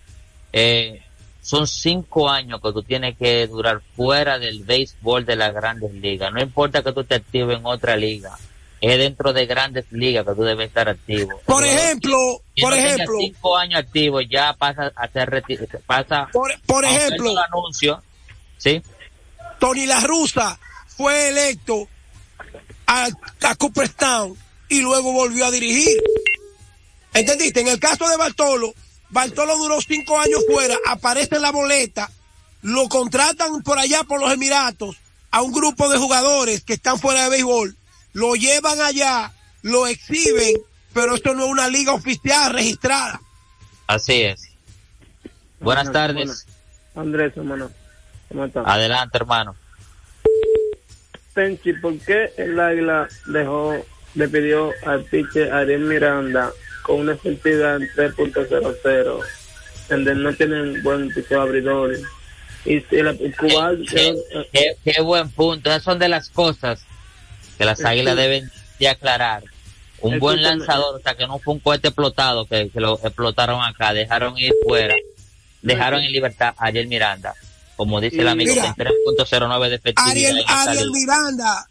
eh, 0.53 1.03
son 1.42 1.66
cinco 1.66 2.29
años 2.29 2.61
que 2.62 2.72
tú 2.72 2.83
tienes 2.83 3.16
que 3.16 3.46
durar 3.46 3.81
fuera 3.96 4.38
del 4.38 4.62
béisbol 4.62 5.24
de 5.24 5.37
las 5.37 5.55
grandes 5.55 5.92
ligas. 5.94 6.33
No 6.33 6.40
importa 6.40 6.83
que 6.83 6.92
tú 6.92 7.05
te 7.05 7.16
actives 7.16 7.59
en 7.59 7.66
otra 7.66 7.96
liga. 7.96 8.37
Es 8.81 8.98
dentro 8.98 9.33
de 9.33 9.44
grandes 9.46 9.85
ligas 9.90 10.24
que 10.26 10.35
tú 10.35 10.42
debes 10.42 10.68
estar 10.68 10.88
activo. 10.88 11.40
Por 11.44 11.64
ejemplo, 11.64 12.16
por 12.61 12.70
no 12.70 12.76
ejemplo, 12.76 13.14
cinco 13.20 13.57
años 13.57 13.81
activos 13.81 14.24
ya 14.31 14.55
pasa 14.55 14.92
a 14.96 15.09
ser 15.09 15.44
pasa 15.87 16.29
por, 16.33 16.50
por 16.62 16.85
ejemplo, 16.85 17.35
anuncio, 17.38 18.03
¿sí? 18.57 18.83
Tony 19.59 19.85
La 19.85 20.00
Russa 20.00 20.59
fue 20.87 21.29
electo 21.29 21.88
a, 22.87 23.09
a 23.42 23.55
Cooperstown 23.57 24.35
y 24.70 24.81
luego 24.81 25.12
volvió 25.12 25.44
a 25.44 25.50
dirigir. 25.50 26.03
¿Entendiste? 27.12 27.61
En 27.61 27.68
el 27.68 27.79
caso 27.81 28.09
de 28.09 28.16
Bartolo, 28.16 28.72
Bartolo 29.11 29.57
duró 29.57 29.81
cinco 29.81 30.18
años 30.18 30.44
fuera, 30.51 30.77
aparece 30.87 31.37
en 31.37 31.42
la 31.42 31.51
boleta, 31.51 32.11
lo 32.62 32.88
contratan 32.88 33.62
por 33.62 33.79
allá 33.79 34.05
por 34.05 34.20
los 34.20 34.33
Emiratos 34.33 34.96
a 35.31 35.42
un 35.42 35.53
grupo 35.53 35.88
de 35.88 35.99
jugadores 35.99 36.62
que 36.64 36.75
están 36.75 36.99
fuera 36.99 37.25
de 37.25 37.31
béisbol, 37.31 37.77
lo 38.12 38.35
llevan 38.35 38.81
allá, 38.81 39.33
lo 39.62 39.87
exhiben, 39.87 40.57
pero 40.92 41.14
esto 41.14 41.35
no 41.35 41.44
es 41.44 41.51
una 41.51 41.68
liga 41.68 41.92
oficial 41.92 42.53
registrada. 42.53 43.20
Así 43.87 44.23
es. 44.23 44.49
Buenas 45.61 45.87
Buenas, 45.87 45.92
tardes. 45.92 46.14
buenas. 46.14 46.46
Andrés, 46.94 47.37
hermano. 47.37 47.70
¿Cómo 48.29 48.44
estás? 48.44 48.64
Adelante, 48.66 49.18
hermano. 49.18 49.57
Tenchi, 51.35 51.73
¿por 51.75 51.99
qué 51.99 52.33
el 52.37 52.59
Águila 52.59 53.09
dejó, 53.27 53.75
le 54.14 54.29
pidió 54.29 54.73
al 54.85 55.05
pitcher 55.05 55.53
Ariel 55.53 55.83
Miranda 55.83 56.53
con 56.90 57.00
una 57.03 57.12
efectividad 57.12 57.76
en 57.76 57.88
3.00, 57.94 59.20
donde 59.88 60.14
no 60.16 60.35
tienen 60.35 60.83
buen 60.83 61.09
picheo 61.11 61.40
abridor? 61.42 61.96
Y 62.64 62.81
la 62.90 63.11
el 63.11 63.37
cubano, 63.37 63.79
Qué, 63.88 64.14
qué- 64.53 64.76
qué 64.85 65.00
buen 65.00 65.31
punto. 65.31 65.70
Esas 65.70 65.85
son 65.85 66.00
de 66.00 66.09
las 66.09 66.29
cosas 66.31 66.81
que 67.57 67.64
las 67.64 67.85
águilas 67.85 68.16
Sí. 68.16 68.20
deben 68.22 68.50
de 68.81 68.88
aclarar. 68.88 69.44
Un 70.00 70.18
buen 70.18 70.42
lanzador, 70.42 70.96
o 70.96 71.00
sea, 71.00 71.14
que 71.14 71.26
no 71.29 71.38
fue 71.38 71.55
un 71.55 71.61
cohete 71.61 71.88
explotado 71.88 72.44
que, 72.46 72.70
que 72.70 72.81
lo 72.81 72.94
explotaron 73.05 73.62
acá, 73.62 73.92
dejaron 73.94 74.37
ir 74.37 74.53
fuera, 74.66 74.96
dejaron 75.62 76.03
en 76.03 76.11
libertad 76.11 76.55
a 76.59 76.66
Ariel 76.66 76.88
Miranda. 76.88 77.33
como 77.76 78.00
dice 78.00 78.20
el 78.20 78.29
amigo, 78.29 78.53
Mira. 78.53 78.74
con 79.05 79.16
3.09 79.16 79.68
de 79.70 79.76
efectividad. 79.76 80.11
Ariel, 80.11 80.38
en 80.38 80.44
Ariel. 80.48 80.90
Miranda 80.90 81.66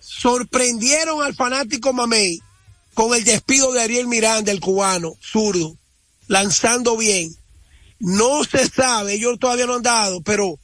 sorprendieron 0.00 1.22
al 1.22 1.34
fanático 1.34 1.92
Mamey 1.92 2.40
con 2.94 3.14
el 3.14 3.24
despido 3.24 3.72
de 3.72 3.82
Ariel 3.82 4.06
Miranda, 4.06 4.52
el 4.52 4.60
cubano, 4.60 5.14
zurdo, 5.20 5.76
lanzando 6.28 6.96
bien. 6.96 7.34
No 7.98 8.44
se 8.44 8.68
sabe, 8.68 9.14
ellos 9.14 9.38
todavía 9.38 9.66
no 9.66 9.74
han 9.76 9.82
dado, 9.82 10.22
pero 10.22 10.58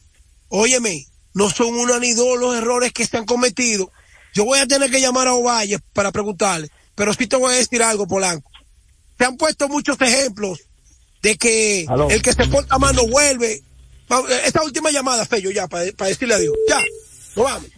óyeme, 0.48 1.06
no 1.34 1.50
son 1.50 1.74
uno 1.74 1.98
ni 2.00 2.12
dos 2.14 2.38
los 2.38 2.56
errores 2.56 2.92
que 2.92 3.06
se 3.06 3.16
han 3.16 3.24
cometido. 3.26 3.90
Yo 4.34 4.44
voy 4.44 4.58
a 4.58 4.66
tener 4.66 4.90
que 4.90 5.00
llamar 5.00 5.28
a 5.28 5.34
Ovalle 5.34 5.78
para 5.92 6.10
preguntarle, 6.12 6.68
pero 6.94 7.12
sí 7.14 7.26
te 7.26 7.36
voy 7.36 7.52
a 7.54 7.56
decir 7.56 7.82
algo, 7.82 8.06
Polanco. 8.06 8.50
Se 9.16 9.24
han 9.24 9.36
puesto 9.36 9.68
muchos 9.68 10.00
ejemplos 10.00 10.60
de 11.22 11.36
que 11.36 11.86
Aló. 11.88 12.08
el 12.10 12.22
que 12.22 12.32
se 12.32 12.46
porta 12.46 12.78
mal 12.78 12.94
no 12.94 13.06
vuelve. 13.06 13.62
Va- 14.10 14.22
Esta 14.44 14.62
última 14.62 14.90
llamada, 14.90 15.24
Fello, 15.26 15.50
ya, 15.50 15.66
para, 15.68 15.90
para 15.92 16.08
decirle 16.10 16.34
adiós. 16.34 16.54
Ya, 16.68 16.80
nos 17.36 17.44
vamos. 17.44 17.70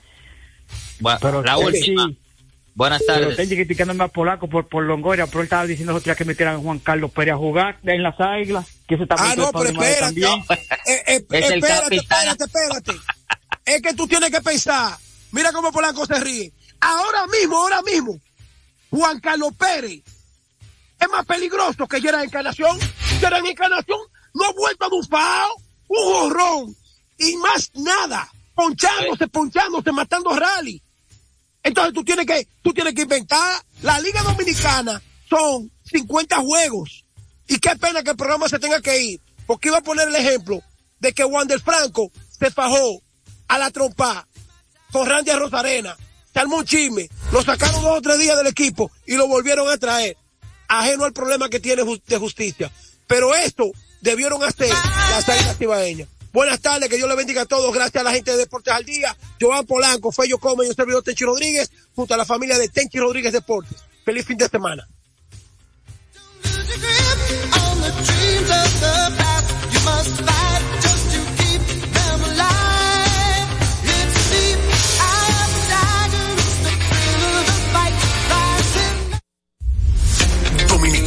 Bueno, 1.00 1.18
Pero 1.22 1.42
la 1.42 1.56
última. 1.58 2.10
Buenas 2.74 3.02
Pero 3.06 3.20
tardes. 3.20 3.36
Tenchi 3.36 3.56
criticándome 3.56 4.04
a 4.04 4.08
Polaco 4.08 4.48
por, 4.48 4.68
por 4.68 4.84
Longoria, 4.84 5.26
pero 5.26 5.40
él 5.40 5.44
estaba 5.44 5.66
diciendo 5.66 5.92
los 5.92 6.04
días 6.04 6.16
que 6.16 6.24
metieran 6.24 6.56
a 6.56 6.58
Juan 6.58 6.78
Carlos 6.78 7.10
Pérez 7.10 7.34
a 7.34 7.36
jugar 7.36 7.78
en 7.82 8.02
las 8.02 8.18
águilas, 8.20 8.66
que 8.88 8.94
eso 8.94 9.06
también 9.06 9.32
Ah, 9.32 9.36
no, 9.36 9.52
pero 9.52 9.70
espérate. 9.70 10.00
también. 10.00 10.44
Eh, 10.86 11.02
eh, 11.06 11.26
Es 11.30 11.50
espérate, 11.50 11.96
espérate, 11.96 12.44
espérate. 12.44 12.92
Es 13.66 13.82
que 13.82 13.94
tú 13.94 14.06
tienes 14.06 14.30
que 14.30 14.40
pensar. 14.40 14.96
Mira 15.32 15.52
cómo 15.52 15.70
Polanco 15.72 16.06
se 16.06 16.18
ríe. 16.20 16.52
Ahora 16.80 17.26
mismo, 17.26 17.58
ahora 17.58 17.82
mismo, 17.82 18.18
Juan 18.90 19.20
Carlos 19.20 19.52
Pérez 19.58 20.02
es 20.98 21.08
más 21.10 21.26
peligroso 21.26 21.86
que 21.86 22.00
Gerard 22.00 22.24
Encarnación. 22.24 22.78
Gerard 23.20 23.44
Encarnación 23.46 23.98
no 24.34 24.44
ha 24.46 24.52
vuelto 24.52 24.84
a 24.86 24.88
bufao, 24.88 25.54
un 25.88 25.98
jorrón 26.12 26.76
y 27.18 27.36
más 27.36 27.70
nada. 27.74 28.28
Ponchándose, 28.54 29.26
ponchándose, 29.28 29.92
matando 29.92 30.30
rally. 30.34 30.82
Entonces 31.62 31.94
tú 31.94 32.04
tienes 32.04 32.26
que, 32.26 32.46
tú 32.62 32.72
tienes 32.72 32.94
que 32.94 33.02
inventar. 33.02 33.62
La 33.82 33.98
Liga 34.00 34.22
Dominicana 34.22 35.02
son 35.28 35.70
50 35.84 36.36
juegos. 36.36 37.04
Y 37.48 37.58
qué 37.58 37.76
pena 37.76 38.02
que 38.02 38.10
el 38.10 38.16
programa 38.16 38.48
se 38.48 38.58
tenga 38.58 38.80
que 38.80 39.02
ir. 39.02 39.20
Porque 39.46 39.68
iba 39.68 39.78
a 39.78 39.82
poner 39.82 40.08
el 40.08 40.16
ejemplo 40.16 40.62
de 41.00 41.12
que 41.12 41.24
Wander 41.24 41.60
Franco 41.60 42.10
se 42.38 42.50
fajó 42.50 43.02
a 43.48 43.58
la 43.58 43.70
trompa 43.70 44.26
con 44.92 45.08
Randy 45.08 45.32
Rosarena. 45.32 45.96
Se 46.32 46.38
armó 46.38 46.58
un 46.58 46.64
chisme. 46.64 47.08
Lo 47.32 47.42
sacaron 47.42 47.82
dos 47.82 47.98
o 47.98 48.02
tres 48.02 48.18
días 48.18 48.36
del 48.36 48.46
equipo 48.46 48.90
y 49.06 49.16
lo 49.16 49.26
volvieron 49.26 49.68
a 49.68 49.76
traer. 49.76 50.16
Ajeno 50.68 51.04
al 51.04 51.12
problema 51.12 51.48
que 51.48 51.58
tiene 51.58 51.82
de 52.06 52.18
justicia. 52.18 52.70
Pero 53.08 53.34
esto 53.34 53.72
debieron 54.00 54.42
hacer 54.44 54.70
las 55.10 55.28
águilas. 55.28 56.08
Buenas 56.32 56.60
tardes, 56.60 56.88
que 56.88 56.96
Dios 56.96 57.08
le 57.08 57.16
bendiga 57.16 57.42
a 57.42 57.46
todos. 57.46 57.74
Gracias 57.74 58.00
a 58.00 58.04
la 58.04 58.12
gente 58.12 58.30
de 58.30 58.36
Deportes 58.36 58.72
al 58.72 58.84
Día. 58.84 59.16
Joan 59.40 59.66
Polanco, 59.66 60.12
Fello 60.12 60.38
Come 60.38 60.64
y 60.64 60.68
un 60.68 60.74
servidor 60.74 61.02
Tenchi 61.02 61.24
Rodríguez, 61.24 61.70
junto 61.94 62.14
a 62.14 62.16
la 62.16 62.24
familia 62.24 62.58
de 62.58 62.68
Tenchi 62.68 62.98
Rodríguez 62.98 63.32
Deportes. 63.32 63.76
Feliz 64.04 64.24
fin 64.24 64.36
de 64.36 64.48
semana. 64.48 64.88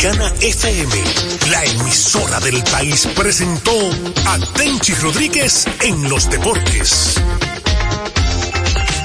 Dominicana 0.03 0.33
FM, 0.41 1.03
la 1.49 1.63
emisora 1.63 2.39
del 2.41 2.61
país, 2.63 3.07
presentó 3.15 3.71
a 4.25 4.37
Tenchi 4.53 4.93
Rodríguez 4.95 5.65
en 5.81 6.09
los 6.09 6.29
deportes. 6.29 7.15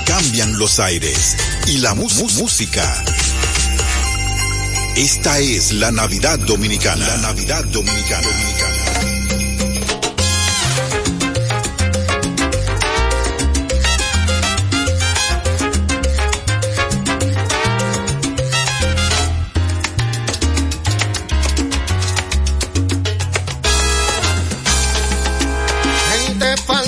Cambian 0.04 0.58
los 0.58 0.80
aires 0.80 1.36
y 1.68 1.78
la 1.78 1.94
música. 1.94 3.04
Esta 4.96 5.38
es 5.38 5.70
la 5.70 5.92
Navidad 5.92 6.40
Dominicana. 6.40 7.06
La 7.06 7.16
Navidad 7.18 7.64
Dominicana. 7.66 8.77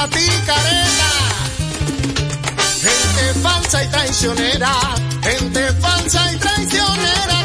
Gente 0.00 0.16
falsa 3.42 3.84
y 3.84 3.88
traicionera, 3.88 4.72
gente 5.22 5.72
falsa 5.74 6.32
y 6.32 6.36
traicionera, 6.38 7.36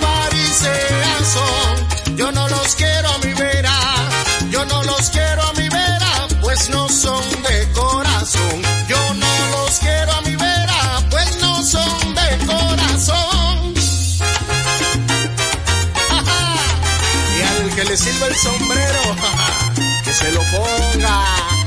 farisea 0.00 1.18
son. 1.34 2.16
Yo 2.16 2.30
no 2.30 2.48
los 2.48 2.76
quiero 2.76 3.08
a 3.08 3.18
mi 3.18 3.32
vera, 3.34 3.74
yo 4.48 4.64
no 4.66 4.84
los 4.84 5.10
quiero 5.10 5.42
a 5.42 5.52
mi 5.54 5.68
vera, 5.68 6.28
pues 6.40 6.70
no 6.70 6.88
son 6.88 7.20
de 7.42 7.72
corazón. 7.72 8.62
Yo 8.88 9.14
no 9.14 9.48
los 9.56 9.78
quiero 9.80 10.12
a 10.12 10.20
mi 10.20 10.36
vera, 10.36 11.02
pues 11.10 11.36
no 11.40 11.64
son 11.64 12.14
de 12.14 12.46
corazón. 12.46 13.74
y 17.36 17.42
al 17.42 17.74
que 17.74 17.84
le 17.86 17.96
sirva 17.96 18.26
el 18.28 18.36
sombrero, 18.36 19.16
que 20.04 20.12
se 20.12 20.30
lo 20.30 20.40
ponga. 20.42 21.57